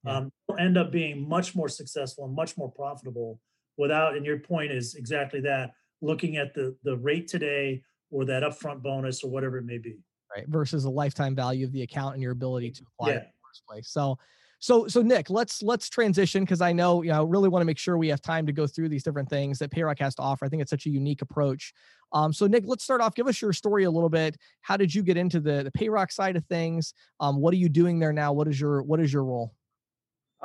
[0.05, 0.17] Yeah.
[0.17, 3.39] Um, will end up being much more successful and much more profitable
[3.77, 4.15] without.
[4.15, 8.81] And your point is exactly that: looking at the the rate today or that upfront
[8.81, 9.97] bonus or whatever it may be.
[10.35, 10.47] Right.
[10.47, 13.15] Versus the lifetime value of the account and your ability to apply yeah.
[13.15, 13.89] it in the first place.
[13.89, 14.17] So
[14.59, 17.77] so so Nick, let's let's transition because I know you know really want to make
[17.77, 20.45] sure we have time to go through these different things that Payrock has to offer.
[20.45, 21.73] I think it's such a unique approach.
[22.13, 23.15] Um, so Nick, let's start off.
[23.15, 24.37] Give us your story a little bit.
[24.61, 26.93] How did you get into the the Payrock side of things?
[27.19, 28.33] Um, what are you doing there now?
[28.33, 29.53] What is your what is your role?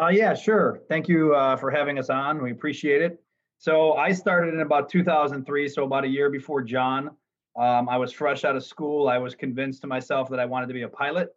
[0.00, 0.82] Uh, yeah, sure.
[0.88, 2.42] Thank you uh, for having us on.
[2.42, 3.22] We appreciate it.
[3.58, 7.10] So I started in about 2003, so about a year before John.
[7.56, 9.08] Um, I was fresh out of school.
[9.08, 11.34] I was convinced to myself that I wanted to be a pilot.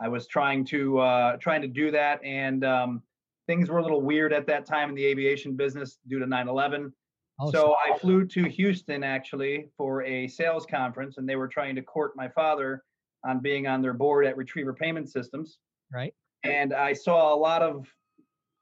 [0.00, 3.02] I was trying to uh, trying to do that, and um,
[3.46, 6.92] things were a little weird at that time in the aviation business due to 9/11.
[7.40, 11.74] Oh, so I flew to Houston actually for a sales conference, and they were trying
[11.74, 12.84] to court my father
[13.24, 15.58] on being on their board at Retriever Payment Systems.
[15.92, 16.14] Right.
[16.44, 17.88] And I saw a lot of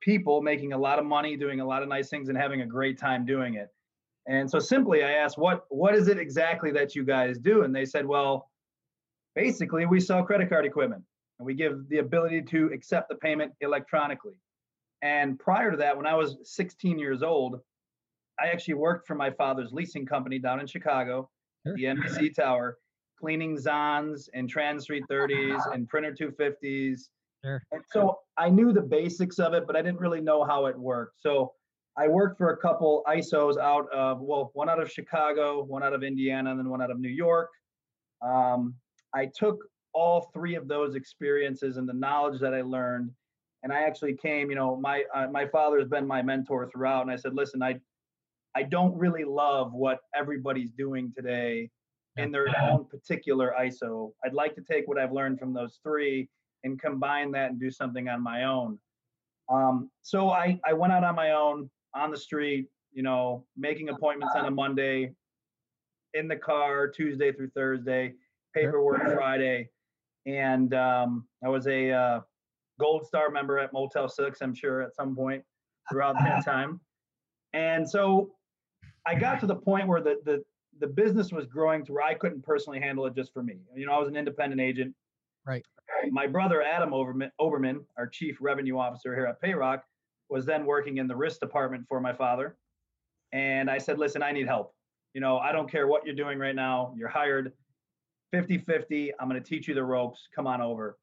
[0.01, 2.67] people making a lot of money, doing a lot of nice things, and having a
[2.67, 3.69] great time doing it.
[4.27, 7.75] And so simply, I asked, "What what is it exactly that you guys do?" And
[7.75, 8.51] they said, "Well,
[9.35, 11.05] basically, we sell credit card equipment."
[11.43, 14.35] and we give the ability to accept the payment electronically.
[15.03, 17.61] And prior to that, when I was 16 years old,
[18.41, 21.29] I actually worked for my father's leasing company down in Chicago,
[21.67, 21.77] sure.
[21.77, 22.79] the NBC Tower,
[23.21, 27.09] cleaning Zons and Tranz 330s and printer 250s.
[27.45, 27.63] Sure.
[27.73, 30.79] And so I knew the basics of it, but I didn't really know how it
[30.79, 31.17] worked.
[31.21, 31.53] So
[31.97, 35.93] I worked for a couple ISOs out of, well, one out of Chicago, one out
[35.93, 37.51] of Indiana, and then one out of New York.
[38.23, 38.75] Um,
[39.15, 39.59] I took
[39.93, 43.11] all three of those experiences and the knowledge that I learned.
[43.63, 47.03] And I actually came, you know, my uh, my father has been my mentor throughout,
[47.03, 47.79] and I said, listen, I
[48.55, 51.71] I don't really love what everybody's doing today
[52.17, 54.13] in their own particular ISO.
[54.25, 56.29] I'd like to take what I've learned from those three
[56.65, 58.79] and combine that and do something on my own.
[59.51, 63.89] Um, so I, I went out on my own on the street, you know, making
[63.89, 65.13] appointments on a Monday,
[66.15, 68.13] in the car Tuesday through Thursday,
[68.55, 69.69] paperwork Friday,
[70.27, 72.21] and um, I was a uh,
[72.79, 74.41] Gold Star member at Motel Six.
[74.43, 75.43] I'm sure at some point
[75.91, 76.81] throughout that time,
[77.55, 78.31] and so
[79.07, 80.45] I got to the point where the the
[80.81, 83.57] the business was growing to where I couldn't personally handle it just for me.
[83.75, 84.95] You know, I was an independent agent.
[85.47, 85.65] Right.
[86.11, 89.83] My brother Adam Oberman, Oberman, our chief revenue officer here at Payroc,
[90.29, 92.57] was then working in the risk department for my father.
[93.33, 94.75] And I said, listen, I need help.
[95.15, 96.95] You know, I don't care what you're doing right now.
[96.97, 97.53] You're hired
[98.33, 99.13] 50 50.
[99.21, 100.29] I'm going to teach you the ropes.
[100.35, 100.97] Come on over.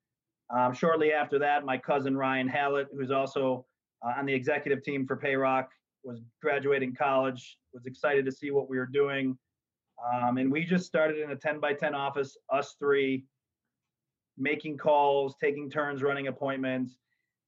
[0.49, 3.65] Um, shortly after that, my cousin Ryan Hallett, who's also
[4.03, 5.67] uh, on the executive team for Payroc,
[6.03, 9.37] was graduating college, was excited to see what we were doing.
[10.13, 13.25] Um, and we just started in a 10 by 10 office, us three,
[14.37, 16.97] making calls, taking turns running appointments.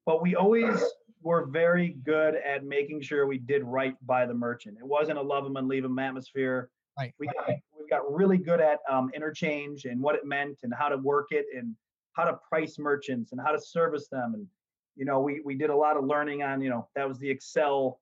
[0.05, 0.83] But we always
[1.21, 4.77] were very good at making sure we did right by the merchant.
[4.79, 6.69] It wasn't a love them and leave them atmosphere.
[6.97, 7.13] Right.
[7.19, 10.89] We got, we got really good at um, interchange and what it meant and how
[10.89, 11.75] to work it and
[12.13, 14.33] how to price merchants and how to service them.
[14.33, 14.47] And,
[14.95, 17.29] you know, we, we did a lot of learning on, you know, that was the
[17.29, 17.99] Excel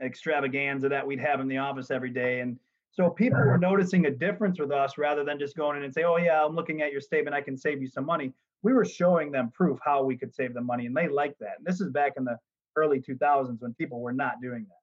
[0.00, 2.40] extravaganza that we'd have in the office every day.
[2.40, 2.58] And
[2.92, 6.04] so people were noticing a difference with us rather than just going in and say,
[6.04, 7.34] "Oh yeah, I'm looking at your statement.
[7.34, 10.54] I can save you some money." We were showing them proof how we could save
[10.54, 11.58] them money, and they liked that.
[11.58, 12.38] And this is back in the
[12.76, 14.82] early 2000s when people were not doing that.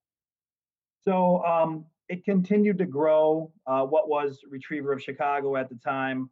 [1.02, 3.52] So um, it continued to grow.
[3.68, 6.30] Uh, what was Retriever of Chicago at the time,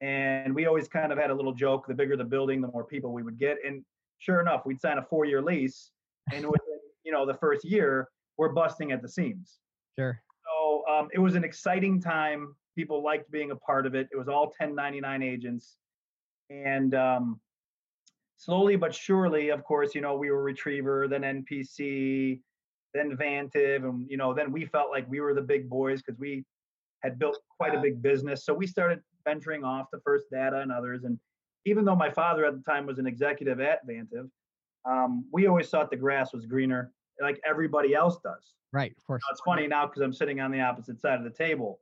[0.00, 2.84] and we always kind of had a little joke: the bigger the building, the more
[2.84, 3.58] people we would get.
[3.66, 3.84] And
[4.18, 5.90] sure enough, we'd sign a four-year lease,
[6.32, 8.08] and within you know the first year,
[8.38, 9.58] we're busting at the seams.
[9.98, 12.54] Sure So um, it was an exciting time.
[12.76, 14.08] People liked being a part of it.
[14.12, 15.76] It was all 1099 agents.
[16.48, 17.40] And um,
[18.36, 22.40] slowly but surely, of course, you know, we were Retriever, then NPC,
[22.94, 23.84] then Vantiv.
[23.84, 26.44] And, you know, then we felt like we were the big boys because we
[27.02, 28.44] had built quite a big business.
[28.44, 31.04] So we started venturing off to First Data and others.
[31.04, 31.18] And
[31.64, 34.30] even though my father at the time was an executive at Vantiv,
[34.88, 38.54] um, we always thought the grass was greener like everybody else does.
[38.72, 39.22] Right, of course.
[39.26, 41.80] Now, it's funny now because I'm sitting on the opposite side of the table.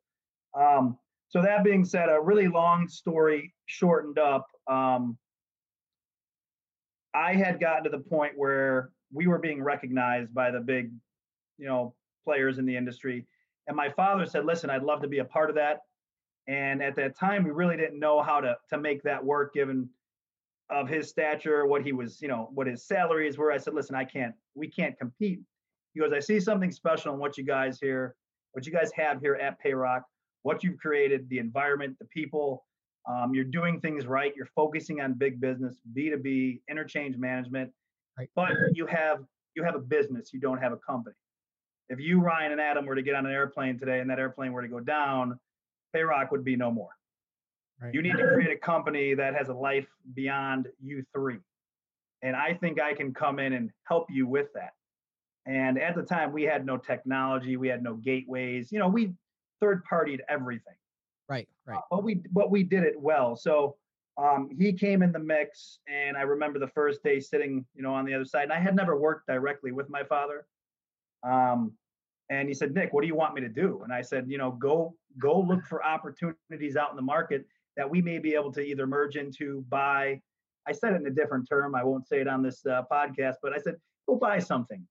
[0.55, 4.47] Um, so that being said, a really long story shortened up.
[4.71, 5.19] Um,
[7.15, 10.93] I had gotten to the point where we were being recognized by the big,
[11.59, 11.95] you know,
[12.25, 13.27] players in the industry.
[13.67, 15.81] And my father said, "Listen, I'd love to be a part of that."
[16.47, 19.89] And at that time, we really didn't know how to to make that work, given
[20.71, 23.53] of his stature, what he was, you know, what his salaries were.
[23.53, 25.41] I said, listen, I can't, we can't compete.
[25.95, 28.15] He goes, I see something special in what you guys here,
[28.53, 30.03] what you guys have here at Payroc,
[30.43, 32.65] what you've created, the environment, the people.
[33.09, 34.33] Um, you're doing things right.
[34.37, 37.71] You're focusing on big business, B2B, interchange management.
[38.35, 39.19] But you have
[39.55, 40.33] you have a business.
[40.33, 41.15] You don't have a company.
[41.89, 44.53] If you, Ryan, and Adam were to get on an airplane today and that airplane
[44.53, 45.39] were to go down,
[45.95, 46.96] Payroc would be no more.
[47.81, 47.93] Right.
[47.93, 51.39] You need to create a company that has a life beyond you three.
[52.23, 54.73] And I think I can come in and help you with that.
[55.47, 58.73] And at the time, we had no technology, we had no gateways.
[58.73, 59.13] You know, we
[59.61, 60.75] third partied everything.
[61.29, 61.81] Right, right.
[61.91, 63.37] but we but we did it well.
[63.37, 63.77] So
[64.17, 67.93] um, he came in the mix, and I remember the first day sitting, you know,
[67.93, 68.45] on the other side.
[68.45, 70.47] And I had never worked directly with my father.
[71.23, 71.73] Um,
[72.31, 73.83] and he said, Nick, what do you want me to do?
[73.85, 77.89] And I said, you know, go go look for opportunities out in the market that
[77.89, 80.21] we may be able to either merge into, buy.
[80.67, 81.75] I said it in a different term.
[81.75, 83.77] I won't say it on this uh, podcast, but I said,
[84.09, 84.85] go buy something.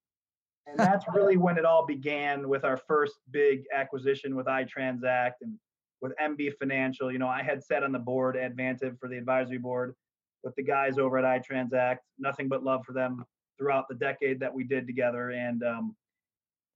[0.67, 5.57] And that's really when it all began with our first big acquisition with iTransact and
[6.01, 7.11] with MB Financial.
[7.11, 9.95] You know, I had sat on the board at Vantiv for the advisory board
[10.43, 11.97] with the guys over at iTransact.
[12.19, 13.25] Nothing but love for them
[13.57, 15.31] throughout the decade that we did together.
[15.31, 15.95] And um,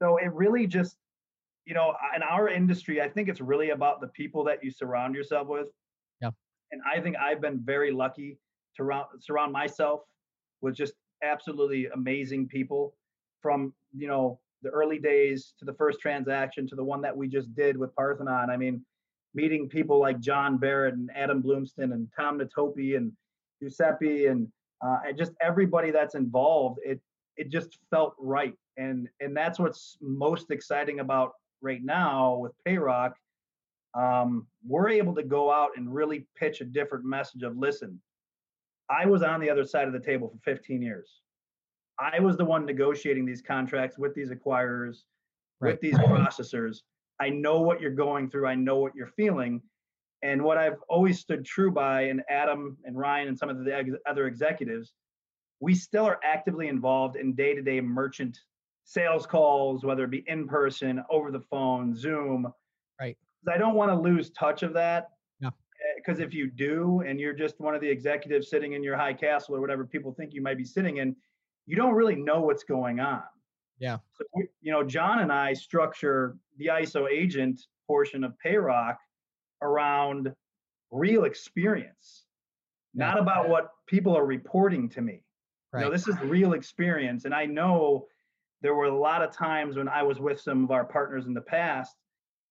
[0.02, 0.96] so it really just,
[1.66, 5.14] you know, in our industry, I think it's really about the people that you surround
[5.14, 5.68] yourself with.
[6.72, 8.38] And I think I've been very lucky
[8.78, 10.02] to surround, surround myself
[10.62, 12.94] with just absolutely amazing people
[13.42, 17.28] from, you know, the early days to the first transaction to the one that we
[17.28, 18.50] just did with Parthenon.
[18.50, 18.84] I mean,
[19.34, 23.12] meeting people like John Barrett and Adam Bloomston and Tom Natopi and
[23.62, 24.48] Giuseppe and
[24.86, 26.80] uh, and just everybody that's involved.
[26.84, 27.00] It
[27.38, 33.14] it just felt right, and and that's what's most exciting about right now with Payroc
[33.96, 38.00] um, we're able to go out and really pitch a different message of listen,
[38.90, 41.22] I was on the other side of the table for 15 years.
[42.00, 45.04] I was the one negotiating these contracts with these acquirers,
[45.60, 45.72] right.
[45.72, 46.78] with these processors.
[47.20, 48.48] I know what you're going through.
[48.48, 49.62] I know what you're feeling.
[50.22, 53.98] And what I've always stood true by, and Adam and Ryan and some of the
[54.06, 54.94] other executives,
[55.60, 58.38] we still are actively involved in day-to-day merchant
[58.86, 62.52] sales calls, whether it be in person, over the phone, Zoom.
[63.00, 63.18] Right.
[63.48, 65.10] I don't want to lose touch of that.
[65.96, 68.98] Because eh, if you do, and you're just one of the executives sitting in your
[68.98, 71.16] high castle or whatever people think you might be sitting in,
[71.66, 73.24] you don't really know what's going on.
[73.80, 73.98] Yeah.
[74.14, 74.26] So,
[74.62, 78.98] you know, John and I structure the ISO agent portion of Payroc
[79.62, 80.34] around
[80.92, 82.26] real experience,
[82.94, 83.06] yeah.
[83.06, 85.24] not about what people are reporting to me.
[85.72, 85.82] Right.
[85.82, 87.26] You know, this is real experience.
[87.26, 88.08] And I know
[88.62, 91.34] there were a lot of times when I was with some of our partners in
[91.34, 91.96] the past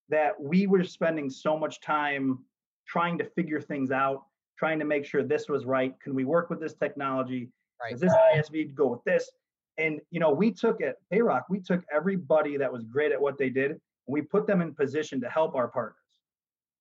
[0.08, 2.38] that we were spending so much time
[2.86, 4.24] trying to figure things out,
[4.58, 5.94] trying to make sure this was right.
[6.00, 7.50] Can we work with this technology?
[7.80, 7.92] Right.
[7.92, 9.30] Does this ISV go with this?
[9.76, 13.38] And you know, we took at Payroc, we took everybody that was great at what
[13.38, 15.94] they did, and we put them in position to help our partners.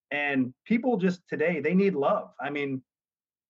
[0.10, 2.32] And people just today, they need love.
[2.40, 2.82] I mean,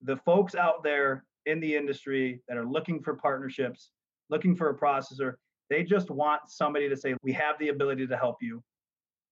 [0.02, 3.92] the folks out there in the industry that are looking for partnerships,
[4.30, 5.36] looking for a processor,
[5.70, 8.64] they just want somebody to say, We have the ability to help you.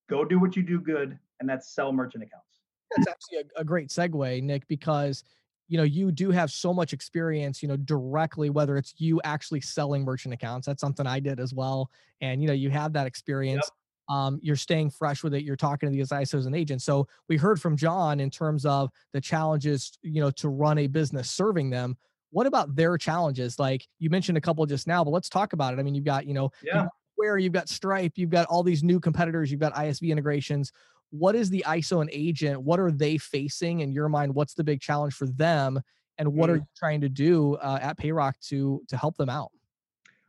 [0.09, 2.59] Go do what you do good, and that's sell merchant accounts.
[2.95, 5.23] That's actually a, a great segue, Nick, because
[5.67, 9.61] you know you do have so much experience you know directly whether it's you actually
[9.61, 11.89] selling merchant accounts that's something i did as well
[12.21, 13.69] and you know you have that experience
[14.09, 14.15] yep.
[14.15, 16.85] um, you're staying fresh with it you're talking to these isos and agents.
[16.85, 20.87] So we heard from john in terms of the challenges you know to run a
[20.87, 21.97] business serving them.
[22.31, 23.59] What about their challenges?
[23.59, 25.79] Like you mentioned a couple just now but let's talk about it.
[25.79, 26.87] I mean you've got you know yeah.
[27.15, 30.71] Where you've got stripe you've got all these new competitors you've got isv integrations
[31.11, 34.63] what is the iso and agent what are they facing in your mind what's the
[34.63, 35.81] big challenge for them
[36.17, 36.53] and what mm.
[36.53, 39.51] are you trying to do uh, at payroc to to help them out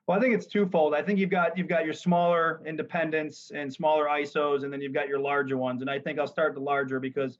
[0.07, 0.95] well, I think it's twofold.
[0.95, 4.93] I think you've got you've got your smaller independents and smaller ISOs, and then you've
[4.93, 5.80] got your larger ones.
[5.80, 7.39] And I think I'll start the larger because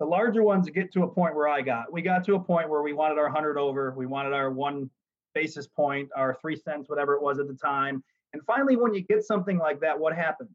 [0.00, 1.92] the larger ones get to a point where I got.
[1.92, 4.90] We got to a point where we wanted our hundred over, we wanted our one
[5.34, 8.02] basis point, our three cents, whatever it was at the time.
[8.32, 10.50] And finally, when you get something like that, what happens?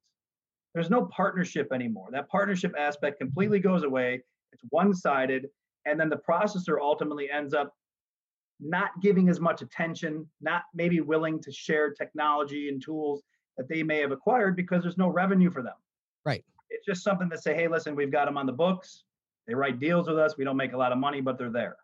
[0.73, 2.09] There's no partnership anymore.
[2.11, 4.21] That partnership aspect completely goes away.
[4.51, 5.47] It's one-sided,
[5.85, 7.73] and then the processor ultimately ends up
[8.59, 13.21] not giving as much attention, not maybe willing to share technology and tools
[13.57, 15.73] that they may have acquired because there's no revenue for them.
[16.25, 16.43] Right.
[16.69, 19.03] It's just something to say, hey, listen, we've got them on the books.
[19.47, 20.37] They write deals with us.
[20.37, 21.75] We don't make a lot of money, but they're there.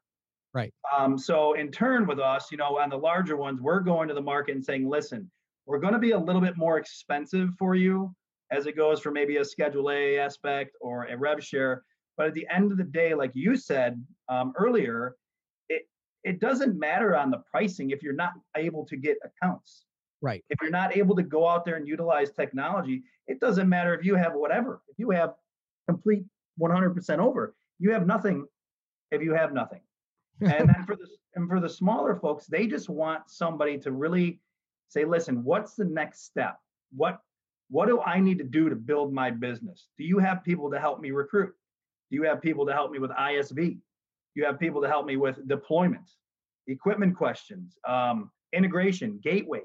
[0.53, 0.73] Right.
[0.97, 4.13] Um, so in turn with us, you know, on the larger ones, we're going to
[4.13, 5.29] the market and saying, listen,
[5.65, 8.13] we're going to be a little bit more expensive for you
[8.51, 11.83] as it goes for maybe a Schedule A aspect or a rev share.
[12.17, 15.15] But at the end of the day, like you said um, earlier,
[15.69, 15.83] it
[16.23, 19.85] it doesn't matter on the pricing if you're not able to get accounts.
[20.21, 20.43] Right.
[20.49, 24.05] If you're not able to go out there and utilize technology, it doesn't matter if
[24.05, 24.81] you have whatever.
[24.87, 25.33] If you have
[25.87, 26.23] complete
[26.59, 28.45] 100% over, you have nothing
[29.09, 29.81] if you have nothing.
[30.41, 34.39] and then for the and for the smaller folks, they just want somebody to really
[34.91, 36.57] say, "Listen, what's the next step?
[36.95, 37.21] What
[37.69, 39.87] what do I need to do to build my business?
[39.97, 41.53] Do you have people to help me recruit?
[42.09, 43.79] Do you have people to help me with ISV?
[44.35, 46.09] You have people to help me with deployment,
[46.67, 49.63] equipment questions, um, integration, gateway.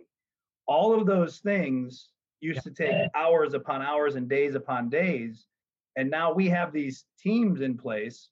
[0.68, 2.10] All of those things
[2.40, 5.46] used to take hours upon hours and days upon days.
[5.96, 8.28] And now we have these teams in place.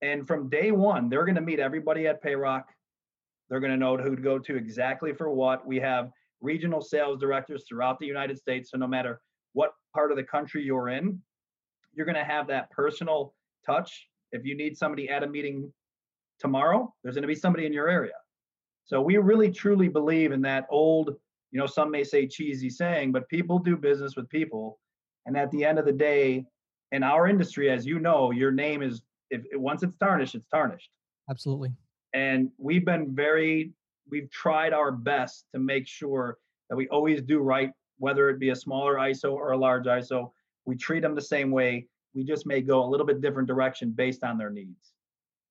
[0.00, 2.64] And from day one, they're going to meet everybody at Payroc.
[3.50, 5.66] They're going to know who to go to exactly for what.
[5.66, 6.10] We have
[6.42, 8.70] regional sales directors throughout the United States.
[8.70, 9.20] So no matter
[9.54, 11.18] what part of the country you're in,
[11.94, 13.34] you're going to have that personal
[13.64, 15.72] touch if you need somebody at a meeting
[16.40, 18.14] tomorrow, there's going to be somebody in your area.
[18.84, 21.14] So we really truly believe in that old,
[21.52, 24.80] you know, some may say cheesy saying, but people do business with people.
[25.26, 26.44] And at the end of the day,
[26.90, 30.90] in our industry, as you know, your name is if once it's tarnished, it's tarnished.
[31.30, 31.70] Absolutely.
[32.12, 33.72] And we've been very,
[34.10, 36.38] we've tried our best to make sure
[36.68, 40.30] that we always do right, whether it be a smaller ISO or a large ISO.
[40.64, 41.86] We treat them the same way.
[42.14, 44.92] We just may go a little bit different direction based on their needs.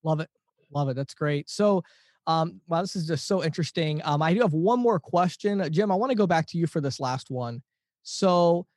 [0.03, 0.29] Love it.
[0.71, 0.95] Love it.
[0.95, 1.49] That's great.
[1.49, 1.83] So,
[2.27, 4.01] um, wow, this is just so interesting.
[4.03, 5.67] Um, I do have one more question.
[5.71, 7.61] Jim, I want to go back to you for this last one.
[8.03, 8.67] So,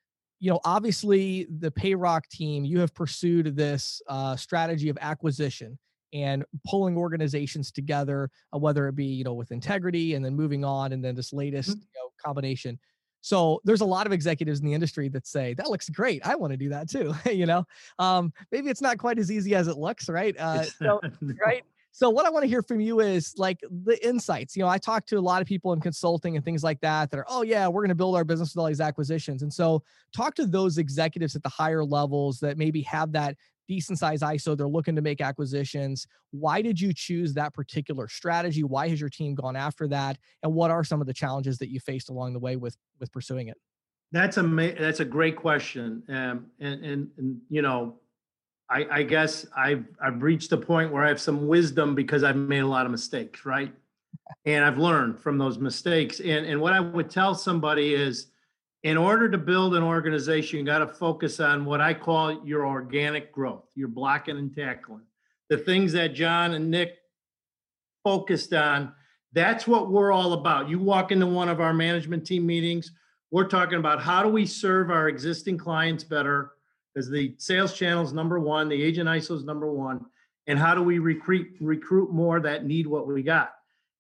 [0.41, 5.79] you know, obviously the Payroc team, you have pursued this uh, strategy of acquisition
[6.15, 10.65] and pulling organizations together, uh, whether it be, you know, with integrity and then moving
[10.65, 11.81] on and then this latest mm-hmm.
[11.81, 12.79] you know, combination.
[13.21, 16.25] So there's a lot of executives in the industry that say that looks great.
[16.27, 17.15] I want to do that too.
[17.31, 17.67] you know,
[17.99, 20.39] um, maybe it's not quite as easy as it looks, right?
[20.39, 21.01] Uh, so,
[21.45, 21.65] right.
[21.97, 24.57] So what I want to hear from you is like the insights.
[24.57, 27.11] You know, I talk to a lot of people in consulting and things like that
[27.13, 29.43] that are, oh yeah, we're going to build our business with all these acquisitions.
[29.43, 33.37] And so talk to those executives at the higher levels that maybe have that
[33.69, 34.57] decent size ISO.
[34.57, 36.07] They're looking to make acquisitions.
[36.31, 38.63] Why did you choose that particular strategy?
[38.63, 40.19] Why has your team gone after that?
[40.43, 43.13] And what are some of the challenges that you faced along the way with with
[43.13, 43.57] pursuing it?
[44.13, 44.43] That's a
[44.79, 47.97] that's a great question, um, and and and you know,
[48.71, 52.37] I, I guess I've I've reached a point where I have some wisdom because I've
[52.37, 53.73] made a lot of mistakes, right?
[54.47, 56.21] And I've learned from those mistakes.
[56.21, 58.29] And and what I would tell somebody is,
[58.85, 62.67] in order to build an organization, you got to focus on what I call your
[62.67, 65.07] organic growth, your blocking and tackling,
[65.49, 66.99] the things that John and Nick
[68.05, 68.93] focused on.
[69.33, 70.69] That's what we're all about.
[70.69, 72.93] You walk into one of our management team meetings,
[73.31, 76.53] we're talking about how do we serve our existing clients better
[76.95, 80.05] because the sales channel is number one, the agent ISO is number one,
[80.47, 83.55] and how do we recruit recruit more that need what we got?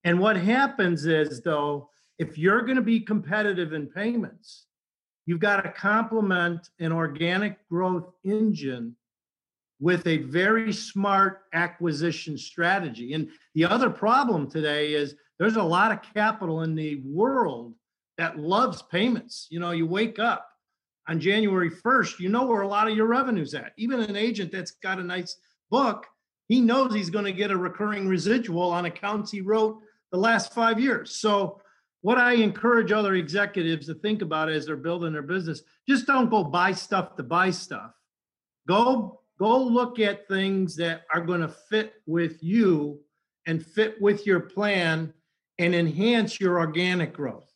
[0.04, 4.63] And what happens is though, if you're going to be competitive in payments,
[5.26, 8.96] You've got to complement an organic growth engine
[9.80, 13.12] with a very smart acquisition strategy.
[13.12, 17.74] And the other problem today is there's a lot of capital in the world
[18.18, 19.46] that loves payments.
[19.50, 20.48] You know, you wake up
[21.08, 23.72] on January 1st, you know where a lot of your revenue's at.
[23.76, 25.36] Even an agent that's got a nice
[25.70, 26.06] book,
[26.48, 29.80] he knows he's going to get a recurring residual on accounts he wrote
[30.12, 31.16] the last five years.
[31.16, 31.60] So
[32.04, 36.28] what I encourage other executives to think about as they're building their business, just don't
[36.28, 37.92] go buy stuff to buy stuff.
[38.68, 43.00] Go go look at things that are going to fit with you
[43.46, 45.14] and fit with your plan
[45.58, 47.50] and enhance your organic growth.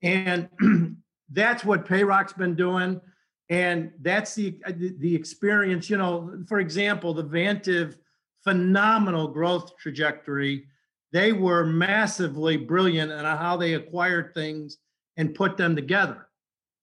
[0.00, 0.48] And
[1.32, 3.00] that's what Payroc's been doing.
[3.48, 7.96] And that's the the experience, you know, for example, the Vantiv
[8.44, 10.68] phenomenal growth trajectory
[11.12, 14.78] they were massively brilliant in how they acquired things
[15.16, 16.26] and put them together.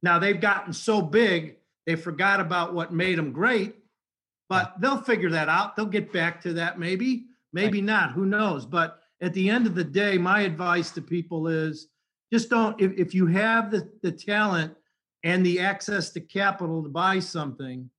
[0.04, 3.76] Now they've gotten so big, they forgot about what made them great,
[4.48, 5.76] but they'll figure that out.
[5.76, 8.66] They'll get back to that maybe, maybe not, who knows.
[8.66, 11.88] But at the end of the day, my advice to people is
[12.32, 14.76] just don't, if, if you have the, the talent
[15.24, 17.90] and the access to capital to buy something,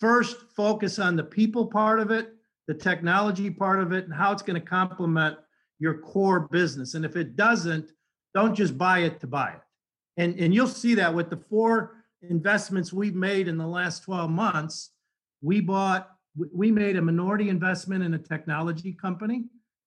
[0.00, 2.34] first focus on the people part of it
[2.66, 5.36] the technology part of it and how it's going to complement
[5.78, 6.94] your core business.
[6.94, 7.90] And if it doesn't,
[8.34, 9.60] don't just buy it to buy it.
[10.16, 14.30] And, and you'll see that with the four investments we've made in the last 12
[14.30, 14.90] months.
[15.42, 16.10] We bought,
[16.52, 19.44] we made a minority investment in a technology company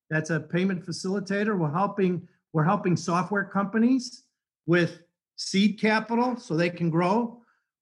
[0.09, 1.57] that's a payment facilitator.
[1.57, 4.23] We're helping, we're helping software companies
[4.65, 5.01] with
[5.35, 7.41] seed capital so they can grow.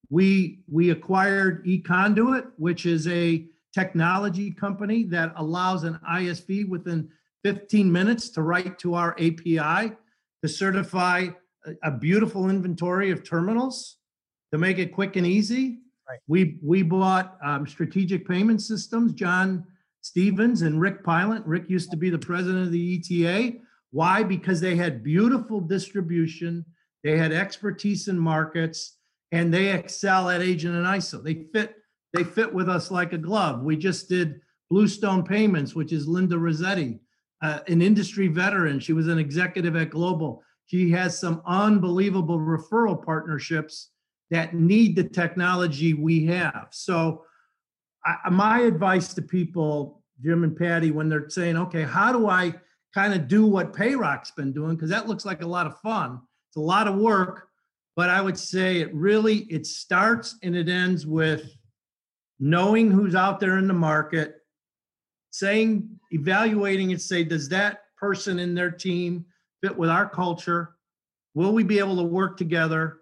[0.09, 7.09] We we acquired eConduit, which is a technology company that allows an ISV within
[7.43, 9.91] 15 minutes to write to our API
[10.41, 11.27] to certify
[11.83, 13.97] a, beautiful inventory of terminals
[14.51, 15.79] to make it quick and easy.
[16.07, 16.19] Right.
[16.27, 19.13] We we bought um, strategic payment systems.
[19.13, 19.65] John
[20.01, 21.43] Stevens and Rick Pilot.
[21.45, 23.57] Rick used to be the president of the ETA.
[23.91, 24.23] Why?
[24.23, 26.63] Because they had beautiful distribution,
[27.03, 28.97] they had expertise in markets,
[29.31, 31.23] and they excel at agent and ISO.
[31.23, 31.75] They fit
[32.15, 33.61] they fit with us like a glove.
[33.61, 34.39] We just did
[34.69, 36.99] Bluestone Payments, which is Linda Rossetti,
[37.41, 38.79] uh, an industry veteran.
[38.79, 40.41] She was an executive at Global.
[40.65, 43.91] She has some unbelievable referral partnerships
[44.31, 46.67] that need the technology we have.
[46.71, 47.23] So,
[48.03, 52.53] I, my advice to people, Jim and Patty, when they're saying, okay, how do I
[52.93, 54.75] kind of do what Payroc's been doing?
[54.75, 56.21] Because that looks like a lot of fun.
[56.49, 57.47] It's a lot of work,
[57.95, 61.55] but I would say it really it starts and it ends with
[62.39, 64.41] knowing who's out there in the market,
[65.31, 69.25] saying, evaluating and say, does that person in their team
[69.61, 70.75] fit with our culture?
[71.33, 72.99] Will we be able to work together?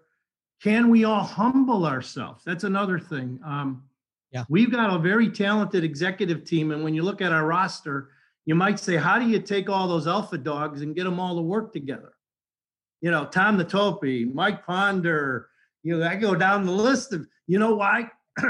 [0.62, 2.42] Can we all humble ourselves?
[2.44, 3.38] That's another thing.
[3.44, 3.84] Um,
[4.32, 4.44] yeah.
[4.48, 6.72] We've got a very talented executive team.
[6.72, 8.10] And when you look at our roster,
[8.46, 11.36] you might say, how do you take all those alpha dogs and get them all
[11.36, 12.14] to work together?
[13.00, 15.48] You know, Tom the Topi, Mike Ponder,
[15.82, 18.10] you know, I go down the list of, you know why?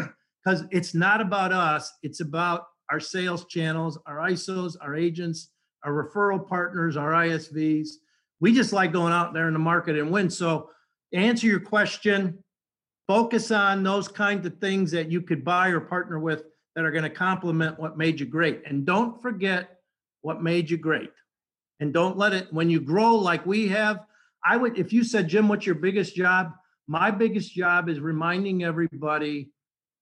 [0.45, 5.51] because it's not about us, it's about our sales channels, our ISOs, our agents,
[5.85, 7.89] our referral partners, our ISVs.
[8.41, 10.29] We just like going out there in the market and win.
[10.29, 10.71] So,
[11.13, 12.43] to answer your question,
[13.07, 16.91] focus on those kinds of things that you could buy or partner with that are
[16.91, 18.63] going to complement what made you great.
[18.67, 19.79] And don't forget
[20.23, 21.11] what made you great.
[21.81, 24.01] And don't let it, when you grow like we have,
[24.45, 26.53] I would, if you said, Jim, what's your biggest job?
[26.89, 29.51] My biggest job is reminding everybody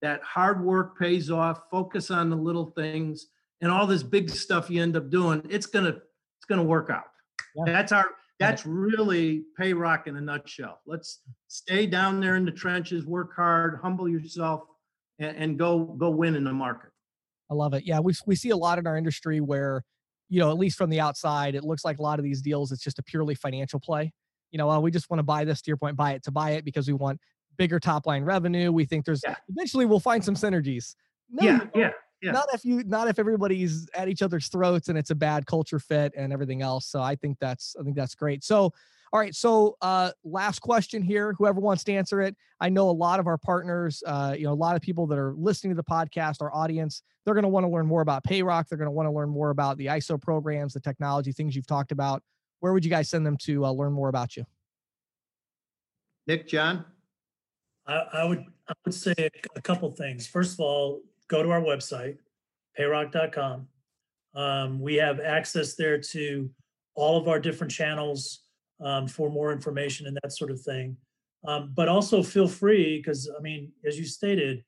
[0.02, 3.28] that hard work pays off focus on the little things
[3.60, 7.04] and all this big stuff you end up doing it's gonna it's gonna work out
[7.56, 7.64] yeah.
[7.66, 13.06] that's our that's really Payroc in a nutshell let's stay down there in the trenches
[13.06, 14.62] work hard humble yourself
[15.22, 16.90] and, and go go win in the market.
[17.50, 17.84] I love it.
[17.86, 19.84] Yeah, we we see a lot in our industry where,
[20.28, 22.72] you know, at least from the outside, it looks like a lot of these deals
[22.72, 24.12] it's just a purely financial play.
[24.50, 26.30] You know, well, we just want to buy this to your point, buy it to
[26.30, 27.20] buy it because we want
[27.56, 28.72] bigger top line revenue.
[28.72, 29.36] We think there's Yeah.
[29.48, 30.94] eventually we'll find some synergies.
[31.30, 31.70] No, yeah, don't.
[31.76, 31.90] yeah,
[32.20, 32.32] yeah.
[32.32, 35.78] Not if you not if everybody's at each other's throats and it's a bad culture
[35.78, 36.86] fit and everything else.
[36.86, 38.44] So I think that's I think that's great.
[38.44, 38.72] So
[39.14, 41.34] all right, so uh last question here.
[41.34, 42.36] Whoever wants to answer it.
[42.60, 45.18] I know a lot of our partners, uh, you know, a lot of people that
[45.18, 48.24] are listening to the podcast, our audience, they're going to want to learn more about
[48.24, 48.68] Payroc.
[48.68, 51.66] They're going to want to learn more about the ISO programs, the technology, things you've
[51.66, 52.22] talked about.
[52.60, 54.44] Where would you guys send them to uh, learn more about you?
[56.26, 56.84] Nick, John.
[57.86, 60.26] I, I would I would say a, a couple things.
[60.26, 62.16] First of all, go to our website,
[62.78, 63.66] payroc.com.
[64.34, 66.50] Um, we have access there to
[66.94, 68.40] all of our different channels
[68.80, 70.96] um, for more information and that sort of thing.
[71.46, 74.62] Um, but also feel free because I mean, as you stated,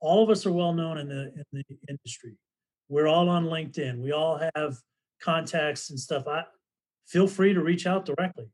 [0.00, 2.36] all of us are well known in the in the industry.
[2.88, 3.98] We're all on LinkedIn.
[3.98, 4.76] We all have
[5.20, 6.26] contacts and stuff.
[6.28, 6.44] I
[7.06, 8.46] feel free to reach out directly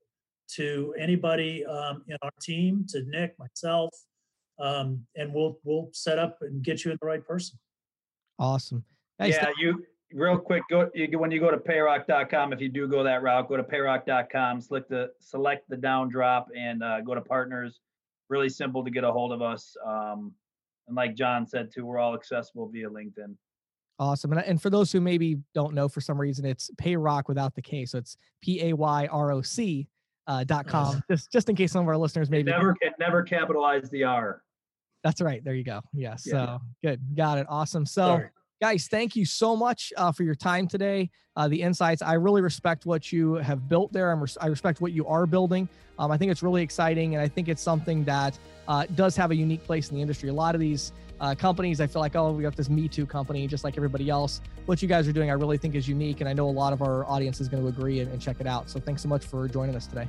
[0.57, 3.95] to anybody um, in our team, to Nick, myself,
[4.59, 7.59] um, and we'll we'll set up and get you in the right person.
[8.39, 8.85] Awesome.
[9.19, 12.87] Hey, yeah, you real quick go you, when you go to payroc.com if you do
[12.87, 17.17] go that route go to payroc.com select the select the down drop and uh, go
[17.17, 17.81] to partners
[18.29, 20.33] really simple to get a hold of us um,
[20.87, 23.35] and like john said too we're all accessible via linkedin
[23.99, 24.33] Awesome.
[24.33, 27.63] And, and for those who maybe don't know for some reason, it's Payroc without the
[27.63, 27.85] K.
[27.85, 29.87] So it's P A Y R O C
[30.27, 31.03] uh, dot com.
[31.11, 34.43] Just just in case some of our listeners maybe never it never capitalize the r
[35.03, 35.45] that's right.
[35.45, 35.83] There you go.
[35.93, 36.17] Yeah.
[36.17, 36.59] So Yeah.
[36.83, 37.01] good.
[37.15, 37.47] Got it.
[37.51, 37.85] Awesome.
[37.85, 38.29] So Sorry.
[38.63, 41.11] guys, thank you so much uh, for your time today.
[41.37, 42.01] Uh, the insights.
[42.01, 44.11] I really respect what you have built there.
[44.11, 45.69] I'm res- I respect what you are building.
[45.99, 49.31] Um, I think it's really exciting, and I think it's something that uh, does have
[49.31, 50.31] a unique place in the industry.
[50.31, 53.07] A lot of these uh, companies, I feel like, oh, we got this Me Too
[53.07, 54.41] company, just like everybody else.
[54.67, 56.73] What you guys are doing, I really think is unique, and I know a lot
[56.73, 58.69] of our audience is going to agree and, and check it out.
[58.69, 60.09] So thanks so much for joining us today.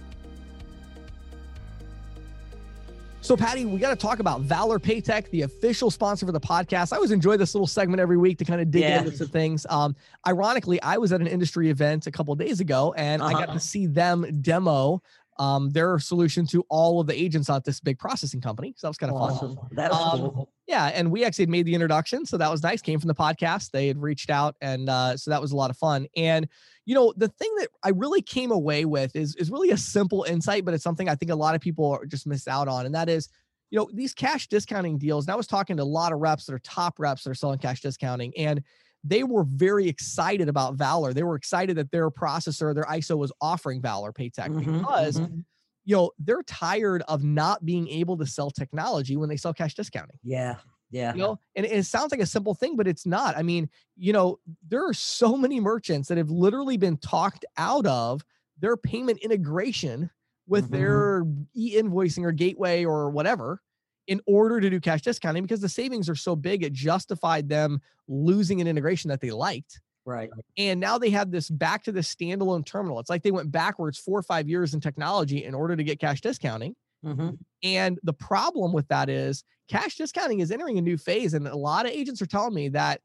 [3.21, 6.93] So, Patty, we got to talk about Valor Paytech, the official sponsor for the podcast.
[6.93, 8.99] I always enjoy this little segment every week to kind of dig Yeah.
[8.99, 9.65] into some things.
[9.67, 9.95] Um,
[10.27, 13.43] ironically, I was at an industry event a couple of days ago, and I got
[13.45, 13.53] Uh-huh.
[13.53, 15.01] to see them demo
[15.37, 18.73] um, their solution to all of the agents at this big processing company.
[18.77, 19.31] So that was kind of fun.
[19.31, 19.59] Awesome.
[19.71, 20.49] That was Um, cool.
[20.67, 22.81] Yeah, and we actually had made the introduction, so that was nice.
[22.81, 23.69] Came from the podcast.
[23.69, 26.07] They had reached out, and uh, so that was a lot of fun.
[26.15, 26.47] And
[26.85, 30.23] you know, the thing that I really came away with is is really a simple
[30.23, 32.87] insight, but it's something I think a lot of people are just miss out on,
[32.87, 33.29] and that is,
[33.69, 35.25] you know, these cash discounting deals.
[35.25, 37.35] And I was talking to a lot of reps that are top reps that are
[37.35, 38.63] selling cash discounting, and
[39.07, 41.13] they were very excited about Valor.
[41.13, 45.45] They were excited that their processor, their ISO, was offering Valor Paytech Mhm, because mhm.
[45.85, 49.75] you know they're tired of not being able to sell technology when they sell cash
[49.75, 50.57] discounting Yeah.
[50.89, 51.13] Yeah.
[51.13, 54.13] you know and it sounds like a simple thing but it's not i mean you
[54.13, 58.23] know there are so many merchants that have literally been talked out of
[58.59, 60.09] their payment integration
[60.47, 60.71] with Mhm.
[60.71, 61.23] their
[61.55, 63.61] e-invoicing or gateway or whatever
[64.07, 67.81] in order to do cash discounting because the savings are so big it justified them
[68.07, 70.35] losing an integration that they liked Right.
[70.57, 73.97] and now they have this back to the standalone terminal it's like they went backwards
[73.99, 78.13] four or five years in technology in order to get cash discounting hmm and the
[78.13, 81.33] problem with that is cash discounting is entering a new phase.
[81.33, 83.01] And a lot of agents are telling me that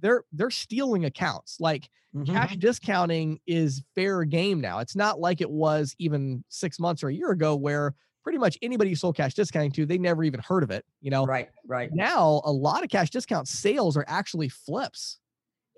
[0.00, 1.58] they're they're stealing accounts.
[1.60, 2.46] Like Mm-hmm.
[2.46, 4.78] cash discounting is fair game now.
[4.78, 7.94] It's not like it was even six months or a year ago where
[8.26, 10.84] pretty much anybody you sold cash discounting to, they never even heard of it.
[11.00, 11.48] You know, Right.
[11.64, 11.92] Right.
[11.92, 15.18] now a lot of cash discount sales are actually flips.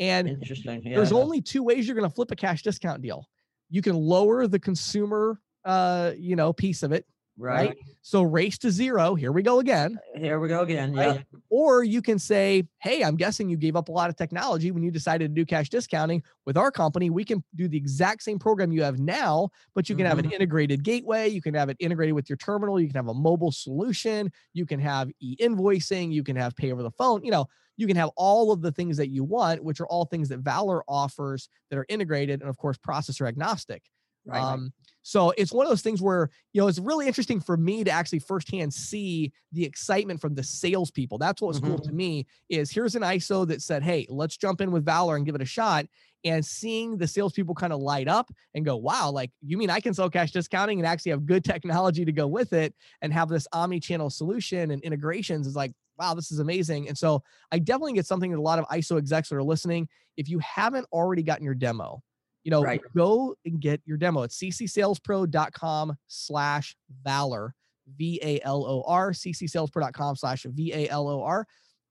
[0.00, 0.82] And Interesting.
[0.82, 0.96] Yeah.
[0.96, 3.26] there's only two ways you're going to flip a cash discount deal.
[3.68, 7.04] You can lower the consumer uh, you know, piece of it
[7.38, 7.76] right.
[8.02, 9.14] so race to zero.
[9.14, 9.98] Here we go again.
[10.16, 10.94] Here we go again.
[10.94, 11.18] Yeah.
[11.50, 14.82] Or you can say, hey, I'm guessing you gave up a lot of technology when
[14.82, 16.22] you decided to do cash discounting.
[16.44, 19.96] With our company, we can do the exact same program you have now, but you
[19.96, 20.34] can have an mm-hmm.
[20.34, 21.28] integrated gateway.
[21.28, 22.80] You can have it integrated with your terminal.
[22.80, 24.32] You can have a mobile solution.
[24.52, 26.12] You can have e invoicing.
[26.12, 27.24] You can have pay over the phone.
[27.24, 30.04] You know, you can have all of the things that you want, which are all
[30.04, 33.84] things that Valor offers that are integrated and, of course, processor agnostic.
[34.28, 34.46] Right.
[34.46, 34.54] right.
[34.54, 34.72] Um,
[35.02, 37.90] so it's one of those things where you know it's really interesting for me to
[37.90, 41.18] actually firsthand see the excitement from the salespeople.
[41.18, 42.26] That's what was cool to me.
[42.50, 45.40] Is here's an ISO that said, "Hey, let's jump in with Valor and give it
[45.42, 45.86] a shot."
[46.24, 49.80] And seeing the salespeople kind of light up and go, "Wow, like you mean I
[49.80, 53.28] can sell cash discounting and actually have good technology to go with it and have
[53.28, 56.88] this omni-channel solution and integrations?" Is like, wow, this is amazing.
[56.88, 59.88] And so I definitely get something that a lot of ISO execs that are listening.
[60.16, 62.02] If you haven't already gotten your demo,
[62.44, 62.80] you know, Right.
[62.96, 64.22] go and get your demo.
[64.22, 67.54] It's ccsalespro.com slash valor,
[67.96, 71.46] V A L O R, ccsalespro.com slash V A L O R.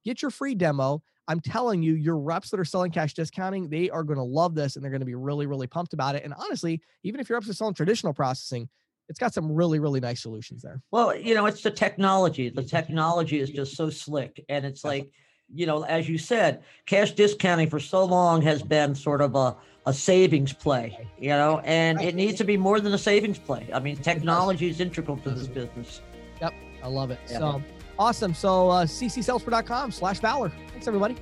[0.06, 1.02] get your free demo.
[1.30, 4.56] I'm telling you, your reps that are selling cash discounting, they are going to love
[4.56, 6.24] this and they're going to be really, really pumped about it.
[6.24, 8.70] And honestly, even if your reps are selling traditional processing,
[9.10, 10.82] it's got some really, really nice solutions there.
[10.91, 12.48] Well, you know, it's the technology.
[12.50, 14.43] The technology is just so slick.
[14.48, 15.10] And it's like,
[15.54, 19.56] you know, as you said, cash discounting for so long has been sort of a,
[19.86, 23.70] a savings play, you know, and it needs to be more than a savings play.
[23.74, 26.02] I mean, technology is integral to this business.
[26.41, 26.54] Yep.
[26.84, 27.20] I love it.
[27.30, 27.39] Yeah.
[27.39, 27.64] So
[27.98, 28.34] awesome.
[28.34, 30.52] So uh, ccsalespro.com slash Valor.
[30.72, 31.16] Thanks, everybody.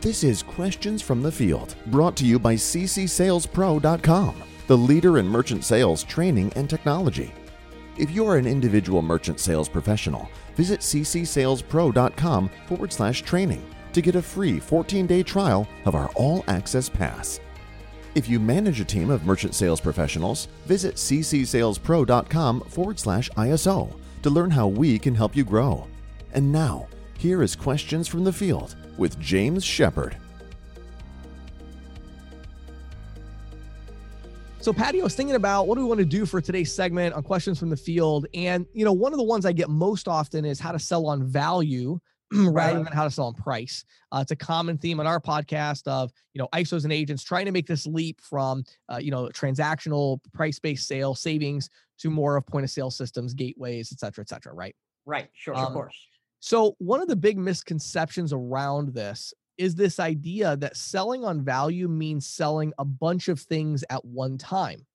[0.00, 5.64] This is Questions from the Field, brought to you by ccsalespro.com, the leader in merchant
[5.64, 7.32] sales training and technology.
[8.00, 14.14] If you are an individual merchant sales professional, visit ccsalespro.com forward slash training to get
[14.14, 17.40] a free 14 day trial of our All Access Pass.
[18.14, 24.30] If you manage a team of merchant sales professionals, visit ccsalespro.com forward slash ISO to
[24.30, 25.86] learn how we can help you grow.
[26.32, 26.88] And now,
[27.18, 30.16] here is Questions from the Field with James Shepard.
[34.62, 37.14] So, Patty, I was thinking about what do we want to do for today's segment
[37.14, 38.26] on questions from the field.
[38.34, 41.06] And, you know, one of the ones I get most often is how to sell
[41.06, 41.98] on value
[42.30, 43.86] rather than how to sell on price.
[44.12, 47.46] Uh, it's a common theme on our podcast of, you know, ISOs and agents trying
[47.46, 52.36] to make this leap from, uh, you know, transactional price based sale savings to more
[52.36, 54.52] of point of sale systems, gateways, et cetera, et cetera.
[54.52, 54.76] Right.
[55.06, 55.30] Right.
[55.32, 55.54] Sure.
[55.56, 55.96] Um, of course.
[56.40, 61.86] So, one of the big misconceptions around this is this idea that selling on value
[61.86, 64.86] means selling a bunch of things at one time.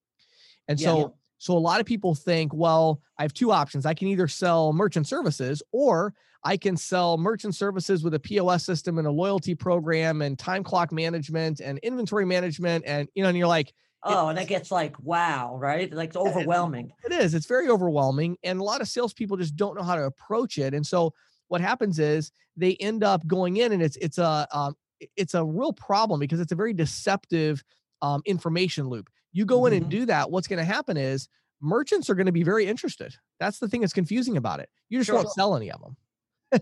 [0.67, 3.85] And yeah, so, so a lot of people think, well, I have two options.
[3.85, 8.65] I can either sell merchant services or I can sell merchant services with a POS
[8.65, 12.85] system and a loyalty program and time clock management and inventory management.
[12.87, 13.71] And, you know, and you're like,
[14.07, 15.91] Oh, and that gets like wow, right?
[15.91, 16.91] Like it's overwhelming.
[17.03, 17.33] It is.
[17.33, 20.75] It's very overwhelming, and a lot of salespeople just don't know how to approach it.
[20.75, 21.15] And so,
[21.47, 24.75] what happens is they end up going in and it's it's a um,
[25.15, 27.63] it's a real problem because it's a very deceptive
[28.01, 29.09] um, information loop.
[29.33, 29.83] You go in mm-hmm.
[29.83, 31.27] and do that, what's going to happen is
[31.61, 33.15] merchants are going to be very interested.
[33.39, 34.69] That's the thing that's confusing about it.
[34.89, 35.15] You just sure.
[35.15, 35.97] won't sell any of them.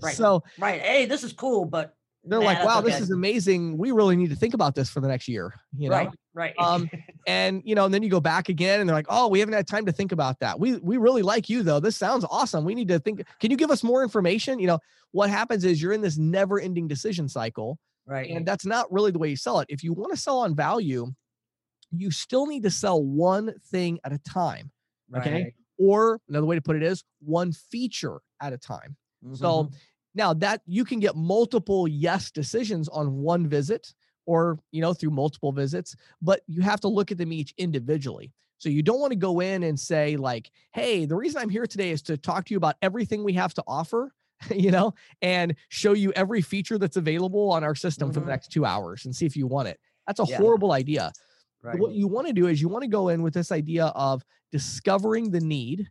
[0.01, 0.15] Right.
[0.15, 2.89] so right, hey, this is cool, but they're nah, like, wow, okay.
[2.89, 3.77] this is amazing.
[3.77, 5.53] We really need to think about this for the next year.
[5.77, 6.53] You know, right, right.
[6.59, 6.89] um,
[7.27, 9.53] and you know, and then you go back again, and they're like, oh, we haven't
[9.53, 10.59] had time to think about that.
[10.59, 11.79] We we really like you though.
[11.79, 12.65] This sounds awesome.
[12.65, 13.23] We need to think.
[13.39, 14.59] Can you give us more information?
[14.59, 14.79] You know,
[15.11, 18.29] what happens is you're in this never-ending decision cycle, right?
[18.29, 19.67] And that's not really the way you sell it.
[19.69, 21.07] If you want to sell on value,
[21.91, 24.71] you still need to sell one thing at a time.
[25.15, 25.33] Okay.
[25.33, 25.53] Right.
[25.77, 28.95] Or another way to put it is one feature at a time.
[29.23, 29.35] Mm-hmm.
[29.35, 29.69] So
[30.15, 33.93] now that you can get multiple yes decisions on one visit
[34.25, 38.33] or, you know, through multiple visits, but you have to look at them each individually.
[38.57, 41.65] So you don't want to go in and say like, "Hey, the reason I'm here
[41.65, 44.13] today is to talk to you about everything we have to offer."
[44.53, 48.13] you know, and show you every feature that's available on our system mm-hmm.
[48.13, 48.31] for the mm-hmm.
[48.31, 49.79] next 2 hours and see if you want it.
[50.05, 50.35] That's a yeah.
[50.37, 51.13] horrible idea.
[51.61, 51.79] Right.
[51.79, 54.21] What you want to do is you want to go in with this idea of
[54.51, 55.89] discovering the need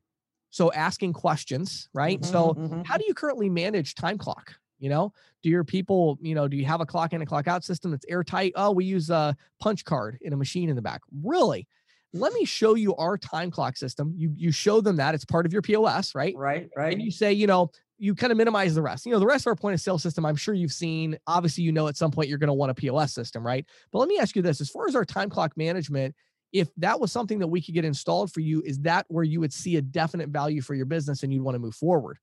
[0.52, 2.20] so asking questions, right?
[2.20, 2.82] Mm-hmm, so mm-hmm.
[2.82, 4.54] how do you currently manage time clock?
[4.82, 5.12] You know,
[5.44, 7.92] do your people, you know, do you have a clock in and clock out system
[7.92, 8.52] that's airtight?
[8.56, 11.02] Oh, we use a punch card in a machine in the back.
[11.22, 11.68] Really?
[12.12, 14.12] Let me show you our time clock system.
[14.16, 16.34] You you show them that it's part of your POS, right?
[16.36, 16.92] Right, right.
[16.92, 19.06] And you say, you know, you kind of minimize the rest.
[19.06, 21.16] You know, the rest of our point of sale system, I'm sure you've seen.
[21.28, 23.64] Obviously, you know at some point you're going to want a POS system, right?
[23.92, 26.16] But let me ask you this: as far as our time clock management,
[26.52, 29.38] if that was something that we could get installed for you, is that where you
[29.38, 32.18] would see a definite value for your business and you'd want to move forward?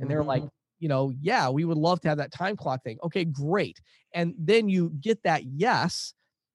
[0.00, 0.57] And they're like, mm-hmm.
[0.78, 2.98] You know, yeah, we would love to have that time clock thing.
[3.02, 3.80] Okay, great.
[4.14, 6.14] And then you get that yes.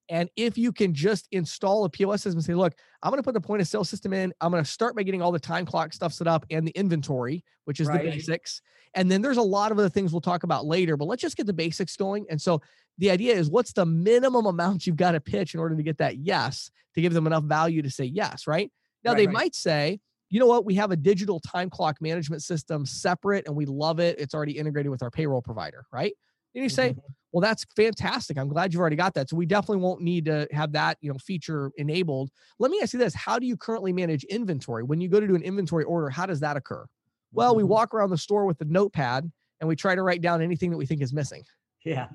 [0.09, 3.23] And if you can just install a POS system and say, look, I'm going to
[3.23, 5.39] put the point of sale system in, I'm going to start by getting all the
[5.39, 8.03] time clock stuff set up and the inventory, which is right.
[8.03, 8.61] the basics.
[8.95, 11.37] And then there's a lot of other things we'll talk about later, but let's just
[11.37, 12.25] get the basics going.
[12.29, 12.61] And so
[12.97, 15.97] the idea is what's the minimum amount you've got to pitch in order to get
[15.97, 18.71] that yes to give them enough value to say yes, right?
[19.03, 19.33] Now right, they right.
[19.33, 19.99] might say,
[20.33, 23.99] you know what, we have a digital time clock management system separate and we love
[23.99, 24.17] it.
[24.17, 26.11] It's already integrated with our payroll provider, right?
[26.55, 26.99] And you say, mm-hmm.
[27.31, 28.39] well, that's fantastic.
[28.39, 29.29] I'm glad you've already got that.
[29.29, 32.31] So we definitely won't need to have that, you know, feature enabled.
[32.57, 33.13] Let me ask you this.
[33.13, 34.81] How do you currently manage inventory?
[34.81, 36.83] When you go to do an inventory order, how does that occur?
[37.31, 37.71] Well, we mm-hmm.
[37.71, 40.77] walk around the store with the notepad and we try to write down anything that
[40.77, 41.43] we think is missing.
[41.85, 42.07] Yeah.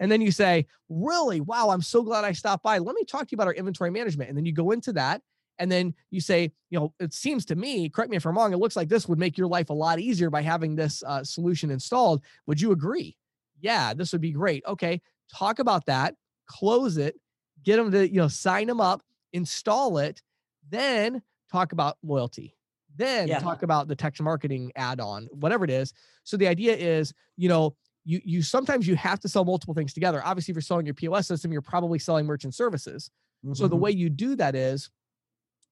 [0.00, 1.40] And then you say, really?
[1.40, 2.78] Wow, I'm so glad I stopped by.
[2.78, 4.30] Let me talk to you about our inventory management.
[4.30, 5.22] And then you go into that.
[5.58, 8.52] And then you say, you know, it seems to me, correct me if I'm wrong,
[8.52, 11.22] it looks like this would make your life a lot easier by having this uh,
[11.24, 12.22] solution installed.
[12.46, 13.16] Would you agree?
[13.60, 14.64] Yeah, this would be great.
[14.66, 15.00] Okay,
[15.32, 17.16] talk about that, close it,
[17.62, 20.22] get them to, you know, sign them up, install it,
[20.68, 22.56] then talk about loyalty
[22.94, 23.38] then Yeah.
[23.38, 25.94] talk about the text marketing add-on, whatever it is.
[26.24, 27.74] So the idea is, you know,
[28.04, 30.20] you you sometimes you have to sell multiple things together.
[30.22, 33.10] Obviously, if you're selling your POS system, you're probably selling merchant services.
[33.52, 33.78] So the Mhm.
[33.78, 34.90] way you do that is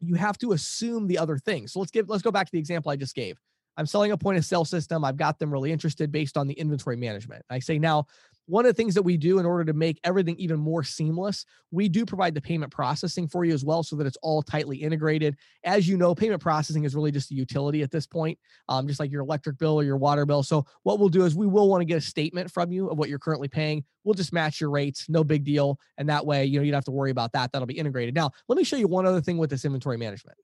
[0.00, 1.72] you have to assume the other things.
[1.72, 3.38] So let's give let's go back to the example I just gave.
[3.76, 5.04] I'm selling a point of sale system.
[5.04, 7.44] I've got them really interested based on the inventory management.
[7.48, 8.06] I say now,
[8.50, 11.46] one of the things that we do in order to make everything even more seamless,
[11.70, 14.76] we do provide the payment processing for you as well so that it's all tightly
[14.76, 15.36] integrated.
[15.64, 18.38] As you know, payment processing is really just a utility at this point,
[18.68, 20.42] um, just like your electric bill or your water bill.
[20.42, 22.98] So what we'll do is we will want to get a statement from you of
[22.98, 23.84] what you're currently paying.
[24.02, 25.78] We'll just match your rates, no big deal.
[25.96, 27.52] And that way, you know, you don't have to worry about that.
[27.52, 28.14] That'll be integrated.
[28.16, 30.36] Now, let me show you one other thing with this inventory management.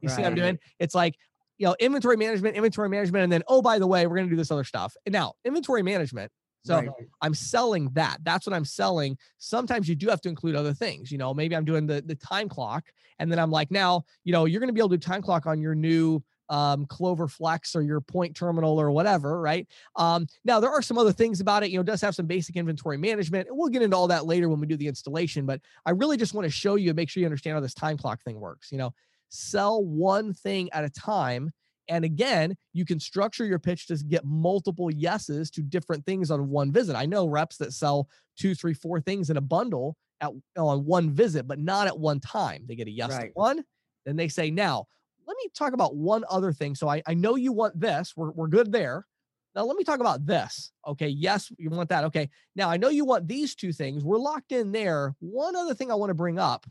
[0.00, 0.58] You see what I'm doing?
[0.78, 1.16] It's like,
[1.58, 4.30] you know, inventory management, inventory management, and then, oh, by the way, we're going to
[4.30, 4.94] do this other stuff.
[5.04, 6.30] And now, inventory management.
[6.66, 6.90] So Right.
[7.22, 8.18] I'm selling that.
[8.22, 9.16] That's what I'm selling.
[9.38, 11.12] Sometimes you do have to include other things.
[11.12, 12.84] You know, maybe I'm doing the the time clock,
[13.18, 15.22] and then I'm like, now, you know, you're going to be able to do time
[15.22, 19.66] clock on your new um, Clover Flex or your Point Terminal or whatever, right?
[19.96, 21.70] Um, now there are some other things about it.
[21.70, 24.26] You know, it does have some basic inventory management, and we'll get into all that
[24.26, 25.46] later when we do the installation.
[25.46, 27.74] But I really just want to show you, and make sure you understand how this
[27.74, 28.72] time clock thing works.
[28.72, 28.92] You know,
[29.28, 31.52] sell one thing at a time.
[31.88, 36.48] And again, you can structure your pitch to get multiple yeses to different things on
[36.48, 36.96] one visit.
[36.96, 38.08] I know reps that sell
[38.38, 42.20] two, three, four things in a bundle at on one visit, but not at one
[42.20, 42.64] time.
[42.66, 43.62] They get a yes to one,
[44.04, 44.86] then they say, now
[45.26, 46.74] let me talk about one other thing.
[46.74, 48.14] So I, I know you want this.
[48.16, 49.06] We're, we're good there.
[49.54, 50.70] Now let me talk about this.
[50.86, 51.08] Okay.
[51.08, 52.04] Yes, you want that.
[52.04, 52.28] Okay.
[52.54, 54.04] Now I know you want these two things.
[54.04, 55.14] We're locked in there.
[55.20, 56.66] One other thing I want to bring up.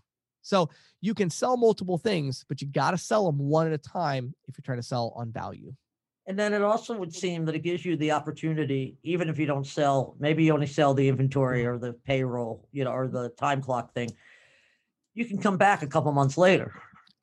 [0.45, 0.69] So
[1.01, 4.35] you can sell multiple things, but you got to sell them one at a time
[4.47, 5.73] if you're trying to sell on value.
[6.27, 9.47] And then it also would seem that it gives you the opportunity, even if you
[9.47, 13.29] don't sell, maybe you only sell the inventory or the payroll, you know, or the
[13.29, 14.11] time clock thing.
[15.15, 16.73] You can come back a couple months later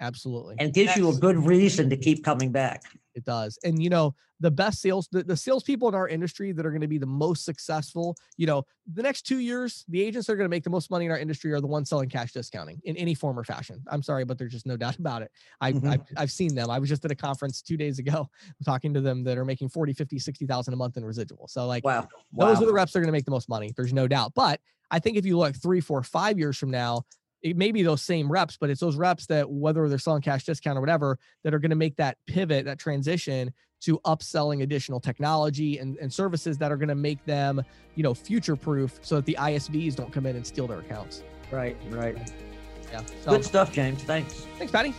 [0.03, 0.57] Absolutely.
[0.59, 2.83] and it gives you a good reason to keep coming back.
[3.15, 3.59] It does.
[3.63, 6.81] And you know, the best sales, the, the salespeople in our industry that are going
[6.81, 10.37] to be the most successful, you know, the next two years, the agents that are
[10.37, 12.81] going to make the most money in our industry are the ones selling cash discounting
[12.85, 13.83] in any form or fashion.
[13.89, 15.31] I'm sorry, but there's just no doubt about it.
[15.61, 15.89] I, Mhm.
[15.93, 16.71] I've, I've seen them.
[16.71, 18.29] I was just at a conference two days ago
[18.65, 21.47] talking to them that are making 40, 50, 60,000 a month in residual.
[21.49, 22.09] So like Wow.
[22.33, 22.47] wow.
[22.47, 23.73] those are the reps that are going to make the most money.
[23.77, 24.33] There's no doubt.
[24.35, 24.59] But
[24.91, 27.05] I think if you look three, four, five years from now,
[27.43, 30.45] it may be those same reps, but it's those reps that whether they're selling cash
[30.45, 35.01] discount or whatever, that are going to make that pivot, that transition to upselling additional
[35.01, 37.61] technology and, and services that are going to make them,
[37.97, 41.25] you know, future proof so that the ISVs don't come in and steal their accounts.
[41.51, 42.33] Right, right.
[42.93, 43.03] Yeah.
[43.25, 44.03] So Good stuff, James.
[44.05, 44.47] Thanks.
[44.57, 44.95] thanks, Patty.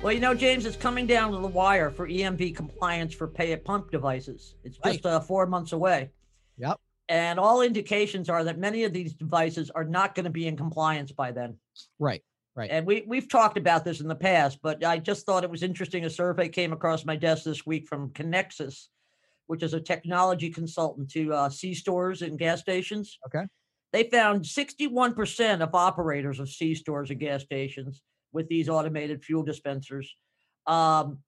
[0.00, 3.52] Well, you know, James, it's coming down to the wire for EMV compliance for pay
[3.52, 4.54] at pump devices.
[4.64, 6.08] It's just uh, four months away.
[6.56, 6.80] Yep.
[7.12, 10.56] And all indications are that many of these devices are not going to be in
[10.56, 11.58] compliance by then.
[11.98, 12.22] Right.
[12.56, 12.70] Right.
[12.70, 15.62] And we we've talked about this in the past, but I just thought it was
[15.62, 16.06] interesting.
[16.06, 18.88] A survey came across my desk this week from Conexxus,
[19.46, 23.18] which is a technology consultant to uh, C stores and gas stations.
[23.26, 23.46] Okay.
[23.92, 28.00] They found 61% of operators of C stores and gas stations
[28.32, 30.14] with these automated fuel dispensers
[30.66, 31.18] um,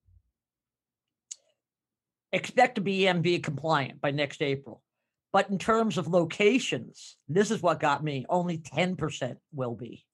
[2.33, 4.83] expect to be EMV compliant by next April.
[5.35, 8.25] But in terms of locations, this is what got me.
[8.29, 10.07] Only 10% will be.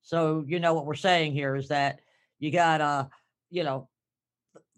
[0.00, 2.00] So, you know, what we're saying here is that
[2.38, 3.04] you got, uh,
[3.50, 3.90] you know,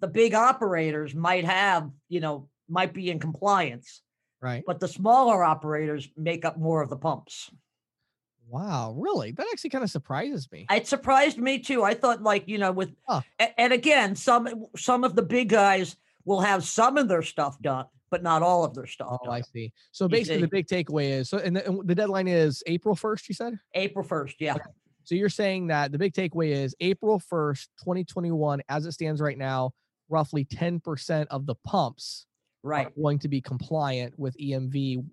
[0.01, 4.03] the big operators might have, you know, might be in compliance,
[4.41, 4.65] Right.
[4.67, 7.49] but the smaller operators make up more of the pumps.
[8.49, 8.97] Wow.
[8.99, 9.31] Really?
[9.31, 10.67] That actually kind of surprises me.
[10.73, 11.85] It surprised me too.
[11.85, 13.21] I thought like, you know, with Huh.
[13.39, 15.95] and again, some some of the big guys
[16.25, 19.41] will have some of their stuff done, but not all of their stuff Oh, I
[19.41, 19.73] see.
[19.93, 23.29] So basically, the big takeaway is so, and the, and the deadline is April 1st,
[23.29, 23.59] you said?
[23.75, 24.57] April 1st, yeah.
[25.05, 29.39] So you're saying that the big takeaway is April 1st, 2021, as it stands right
[29.39, 29.73] now,
[30.09, 32.27] roughly 10% of the pumps
[32.63, 35.05] Right, are going to be compliant with EMV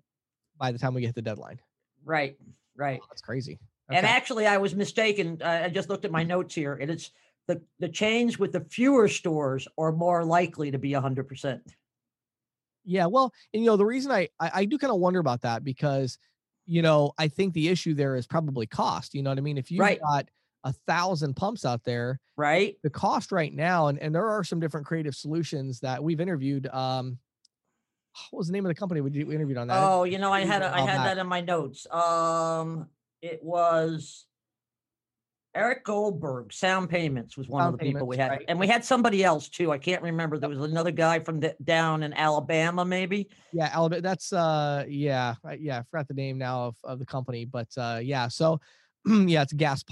[0.58, 1.60] by the time we get to the deadline.
[2.04, 2.36] right,
[2.76, 3.00] right.
[3.08, 3.60] That's crazy.
[3.90, 5.40] And actually, I was mistaken.
[5.42, 7.10] Uh, I just looked at my notes here, and it's
[7.46, 11.60] the the chains with the fewer stores are more likely to be 100%.
[12.84, 15.42] Yeah, well, and you know, the reason I I, I do kind of wonder about
[15.42, 16.18] that because
[16.66, 19.14] you know, I think the issue there is probably cost.
[19.14, 19.58] You know what I mean?
[19.58, 20.00] If you've Right.
[20.00, 20.28] got
[20.64, 22.18] a thousand pumps out there.
[22.36, 22.76] Right.
[22.82, 26.66] The cost right now, and, and there are some different creative solutions that we've interviewed.
[26.68, 27.18] Um,
[28.30, 29.82] what was the name of the company we, did, we interviewed on that?
[29.82, 31.04] Oh, you know, I had a, I had that.
[31.04, 31.86] that in my notes.
[31.90, 32.88] Um,
[33.20, 34.26] it was
[35.54, 36.52] Eric Goldberg.
[36.52, 38.44] Sound Payments was one Sound of the people we had, right.
[38.48, 39.72] and we had somebody else too.
[39.72, 40.38] I can't remember.
[40.38, 43.28] There was another guy from the, down in Alabama, maybe.
[43.52, 44.02] Yeah, Alabama.
[44.02, 45.78] That's uh, yeah, yeah.
[45.78, 48.28] I forgot the name now of, of the company, but uh, yeah.
[48.28, 48.60] So,
[49.06, 49.84] yeah, it's Gas.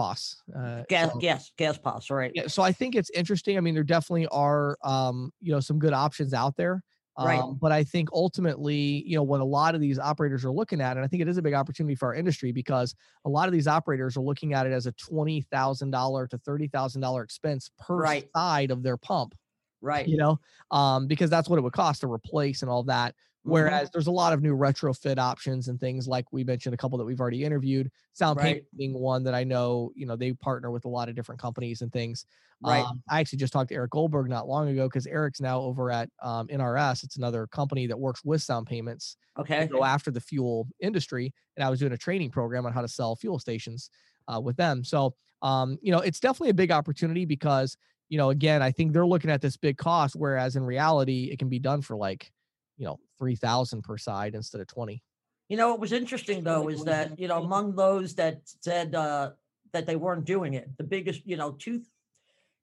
[0.54, 2.10] Uh, Gas, so- gas, gas pass.
[2.10, 2.32] Right.
[2.34, 3.56] yeah, so I think it's interesting.
[3.56, 6.82] I mean, there definitely are, um, you know, some good options out there.
[7.16, 7.42] Um, Right.
[7.60, 10.96] But I think ultimately, you know, what a lot of these operators are looking at,
[10.96, 12.94] and I think it is a big opportunity for our industry because
[13.24, 16.38] a lot of these operators are looking at it as a twenty thousand dollar to
[16.38, 18.28] thirty thousand dollar expense per Right.
[18.34, 19.34] side of their pump.
[19.82, 20.06] Right.
[20.08, 20.40] You know,
[20.70, 23.14] um, because that's what it would cost to replace and all that.
[23.47, 23.51] Mhm.
[23.51, 26.97] Whereas there's a lot of new retrofit options and things like we mentioned a couple
[26.99, 27.90] that we've already interviewed.
[28.12, 28.64] Sound Right.
[28.76, 31.82] Being one that I know, you know, they partner with a lot of different companies
[31.82, 32.24] and things.
[32.61, 32.90] Right.
[32.90, 35.90] Um, I actually just talked to Eric Goldberg not long ago because Eric's now over
[35.90, 37.03] at um, NRS.
[37.03, 39.68] It's another company that works with Sound Payments Okay.
[39.70, 41.32] go after the fuel industry.
[41.57, 43.90] And I was doing a training program on how to sell fuel stations
[44.28, 44.84] uh, with them.
[44.84, 47.76] So, um, you know, it's definitely a big opportunity because,
[48.09, 51.38] you know, again, I think they're looking at this big cost, whereas in reality, it
[51.38, 52.30] can be done for like,
[52.76, 55.02] you know, 3000 per side instead of 20.
[55.48, 59.32] You know, what was interesting though is that you know among those that said uh,
[59.72, 61.82] that they weren't doing it, the biggest, you know, two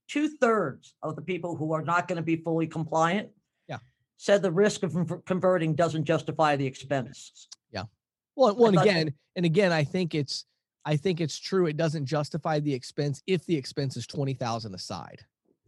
[0.07, 3.29] two thirds of the people who are not going to be fully compliant,
[3.67, 3.77] Yeah.
[4.17, 7.47] said the risk of converting doesn't justify the expense.
[7.71, 7.83] Yeah.
[8.35, 10.45] Well, well, and again, and again, I think it's,
[10.83, 11.67] I think it's true.
[11.67, 15.21] It doesn't justify the expense if the expense is 20,000 aside.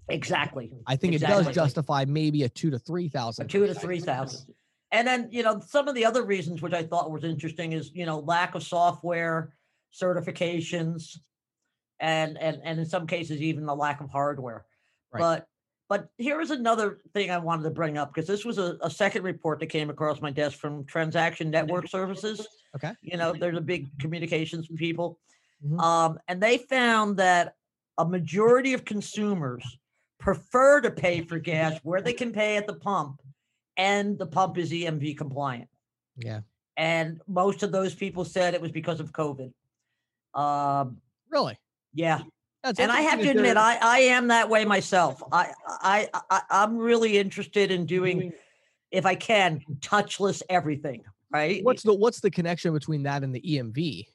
[0.10, 3.46] Exactly, I think it does justify maybe a two to three thousand.
[3.46, 4.54] a two to three thousand.
[4.92, 7.92] And then you know some of the other reasons which I thought was interesting is
[7.94, 9.54] you know lack of software
[9.94, 11.18] certifications,
[12.00, 14.66] and and and in some cases even the lack of hardware.
[15.14, 15.20] Right.
[15.22, 15.48] But
[15.92, 18.90] but here is another thing I wanted to bring up because this was a, a
[18.90, 22.48] second report that came across my desk from Transaction Network Services.
[22.78, 22.94] Okay.
[23.02, 25.20] You know, they're the big communications people.
[25.66, 25.80] Mhm.
[25.82, 27.56] Um, and they found that
[27.98, 29.64] a majority of consumers
[30.22, 33.22] prefer to pay for gas where they can pay at the pump
[33.76, 35.68] and the pump is EMV compliant.
[36.16, 36.42] Yeah.
[36.78, 39.52] And most of those people said it was because of COVID.
[40.34, 40.98] Um,
[41.30, 41.58] Really?
[41.94, 42.22] yeah.
[42.64, 45.22] That's And I have to admit, I, I am that way myself.
[45.32, 48.34] I, I, I, I'm really interested in doing,
[48.92, 51.04] if I can, touchless everything.
[51.32, 51.64] Right.
[51.64, 54.06] what's the what's the connection between that and the EMV?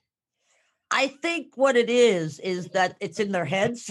[0.91, 3.91] I think what it is is that it's in their heads.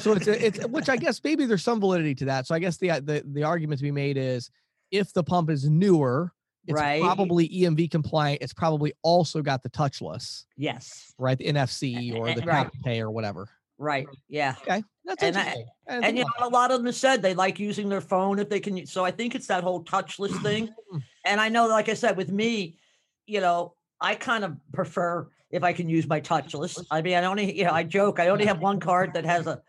[0.00, 2.46] So it's a, it's which I guess maybe there's some validity to that.
[2.46, 4.50] So I guess the the the argument to be made is
[4.90, 6.32] if the pump is newer,
[6.66, 7.02] it's Right.
[7.02, 8.42] probably EMV compliant.
[8.42, 11.12] It's probably also got the touchless, yes.
[11.18, 11.36] right?
[11.36, 12.70] The NFC or the right.
[12.84, 13.48] pay or whatever.
[13.78, 14.06] Right.
[14.28, 14.54] Yeah.
[14.60, 15.66] Okay, that's And interesting.
[15.88, 18.38] I and you know, a lot of them have said they like using their phone
[18.38, 18.86] if they can.
[18.86, 20.70] So I think it's that whole touchless thing.
[21.24, 22.78] And I know, like I said, with me,
[23.28, 26.82] you know, I kind of prefer if I can use my touchless.
[26.90, 29.46] I mean, I only, you know, I joke, I only have one card that has
[29.46, 29.60] a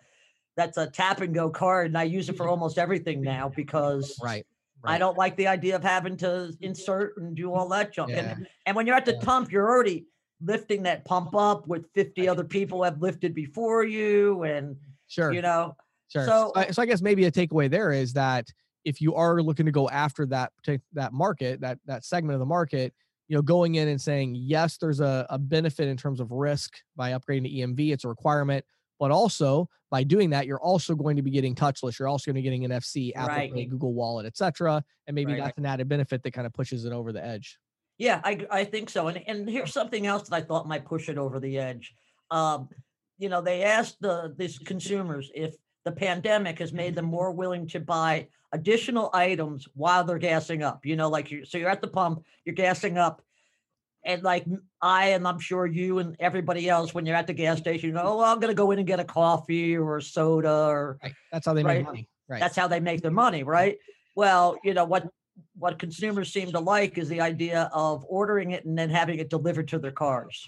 [0.55, 4.15] that's a tap and go card, and I use it for almost everything now because
[4.17, 4.23] that.
[4.25, 4.45] right.
[4.85, 8.11] I don't like the idea of having to insert and do all that junk.
[8.11, 8.33] Yeah.
[8.35, 9.19] And, and when you're at the Yeah.
[9.23, 10.05] pump, you're already
[10.45, 14.75] lifting that pump up with 50 other people have lifted before you, and
[15.07, 15.31] Sure.
[15.33, 15.75] you know,
[16.09, 16.25] Sure.
[16.25, 18.47] So- So, I, so I guess maybe a takeaway there is that
[18.85, 20.51] if you are looking to go after that
[20.93, 22.93] that market, that that segment of the market,
[23.27, 26.75] you know, going in and saying yes, there's a, a benefit in terms of risk
[26.95, 27.93] by upgrading to EMV.
[27.93, 28.65] It's a requirement,
[28.99, 31.99] but also by doing that, you're also going to be getting touchless.
[31.99, 33.53] You're also going to be getting NFC, Apple Right.
[33.53, 34.83] Pay, Google Wallet, etc.
[35.07, 35.43] And maybe Right.
[35.43, 37.59] that's an added benefit that kind of pushes it over the edge.
[37.97, 39.07] Yeah, I, I think so.
[39.07, 41.93] And and here's something else that I thought might push it over the edge.
[42.31, 42.69] Um,
[43.19, 45.55] you know, they asked the these consumers if
[45.85, 50.85] the pandemic has made them more willing to buy additional items while they're gassing up.
[50.85, 53.21] You know, like you so you're at the pump, you're gassing up,
[54.05, 54.45] and like
[54.81, 57.95] I and I'm sure you and everybody else when you're at the gas station, you
[57.95, 60.99] go, oh, well, I'm gonna go in and get a coffee or a soda or
[61.03, 61.13] Right.
[61.31, 61.77] That's how they Right.
[61.79, 62.09] make money.
[62.29, 62.39] Right.
[62.39, 63.77] that's how they make their money, right?
[64.15, 65.09] Well, you know what
[65.57, 69.29] what consumers seem to like is the idea of ordering it and then having it
[69.29, 70.47] delivered to their cars.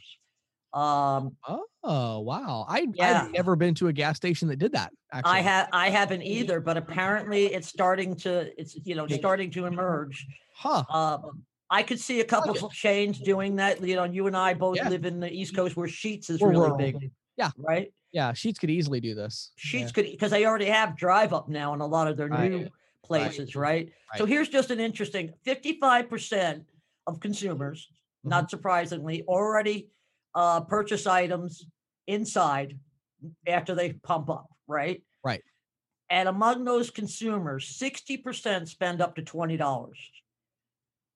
[0.76, 1.38] Um,
[1.84, 2.66] oh wow.
[2.68, 3.24] I Yeah.
[3.24, 4.92] I've never been to a gas station that did that.
[5.14, 5.32] Actually.
[5.38, 9.66] I have I haven't either, but apparently it's starting to it's you know starting to
[9.68, 10.28] emerge.
[10.54, 10.84] Huh.
[10.90, 13.82] Um, I could see a couple of chains doing that.
[13.82, 14.90] You know, you and I both Yeah.
[14.90, 16.78] live in the East Coast where Sheetz is We're really rural.
[16.78, 17.12] big.
[17.38, 17.52] Yeah.
[17.58, 17.94] Right.
[18.12, 18.34] Yeah.
[18.34, 19.52] Sheetz could easily do this.
[19.58, 22.52] Sheetz could because they already have drive up now in a lot of their Right.
[22.52, 22.70] new
[23.04, 23.94] places, right?
[24.18, 24.30] So Right.
[24.30, 26.66] here's just an interesting 55%
[27.08, 27.88] of consumers,
[28.20, 28.30] Mm-hmm.
[28.30, 29.90] not surprisingly, already
[30.36, 31.66] uh, purchase items
[32.08, 32.78] inside
[33.48, 35.02] after they pump up, right?
[35.24, 35.42] Right.
[36.10, 39.58] And among those consumers, 60% spend up to $20.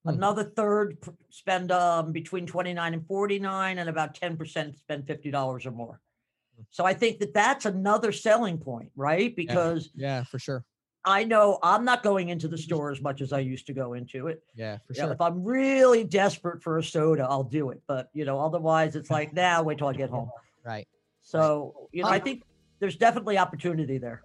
[0.04, 0.10] Hmm.
[0.10, 0.98] Another third
[1.30, 6.00] spend um, between 29 and 49, and about 10% spend $50 or more.
[6.56, 6.64] Hmm.
[6.72, 9.36] So I think that that's another selling point, right?
[9.36, 10.66] Because Yeah, for sure.
[11.10, 13.94] I know I'm not going into the store as much as I used to go
[13.94, 14.44] into it.
[14.56, 15.14] Yeah, for You know, sure.
[15.14, 17.82] if I'm really desperate for a soda, I'll do it.
[17.88, 20.30] But you know, otherwise, it's like now wait till I get home.
[20.66, 20.88] Right.
[21.22, 22.44] So you know, I think
[22.80, 24.22] there's definitely opportunity there.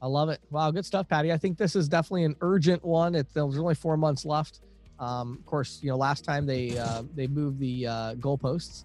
[0.00, 0.38] I love it.
[0.50, 1.32] Wow, good stuff, Patty.
[1.32, 3.14] I think this is definitely an urgent one.
[3.14, 4.60] It, there's only four months left.
[5.00, 8.84] Um, of course, you know, last time they uh, they moved the uh, goalposts.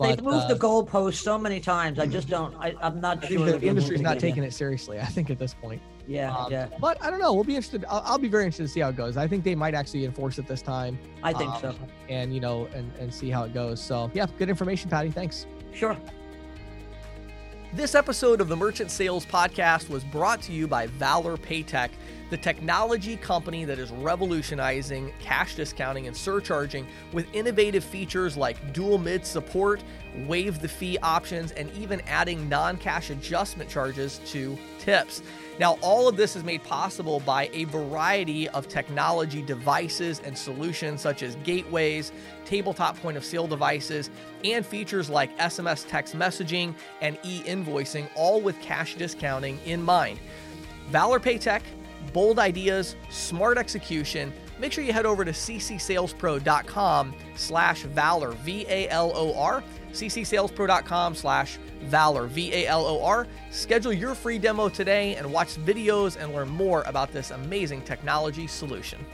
[0.00, 1.98] They've moved uh, the goalpost so many times.
[1.98, 2.54] I just don't.
[2.56, 3.38] I, I'm not I sure.
[3.38, 4.50] think the they're industry's not taking yet.
[4.50, 5.00] it seriously.
[5.00, 5.80] I think at this point.
[6.06, 6.68] Yeah, Um, yeah.
[6.80, 7.32] But I don't know.
[7.32, 7.84] We'll be interested.
[7.88, 9.16] I'll, I'll be very interested to see how it goes.
[9.16, 10.98] I think they might actually enforce it this time.
[11.22, 11.74] I think um, so.
[12.08, 13.80] And you know, and and see how it goes.
[13.82, 15.10] So yeah, good information, Patty.
[15.10, 15.46] Thanks.
[15.72, 15.96] Sure.
[17.74, 21.90] This episode of the Merchant Sales Podcast was brought to you by Valor Paytech,
[22.30, 28.98] the technology company that is revolutionizing cash discounting and surcharging with innovative features like dual
[28.98, 29.82] mid support,
[30.26, 35.22] waive the fee options, and even adding non cash adjustment charges to tips.
[35.58, 41.00] Now, all of this is made possible by a variety of technology devices and solutions
[41.00, 42.12] such as gateways,
[42.44, 44.10] tabletop point of sale devices,
[44.44, 50.18] and features like SMS text messaging and e invoicing, all with cash discounting in mind.
[50.90, 51.62] Valor Paytech,
[52.16, 54.32] bold ideas, smart execution.
[54.58, 59.62] Make sure you head over to ccsalespro.com slash valor, V-A-L-O-R,
[59.92, 63.26] ccsalespro.com slash valor, V-A-L-O-R.
[63.50, 68.46] Schedule your free demo today and watch videos and learn more about this amazing technology
[68.46, 69.04] solution.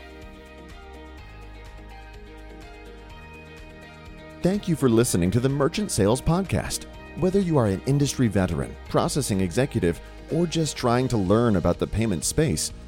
[4.43, 6.85] Thank you for listening to the Merchant Sales Podcast.
[7.19, 10.01] Whether you are an industry veteran, processing executive,
[10.31, 12.73] or just trying to learn about the payment space,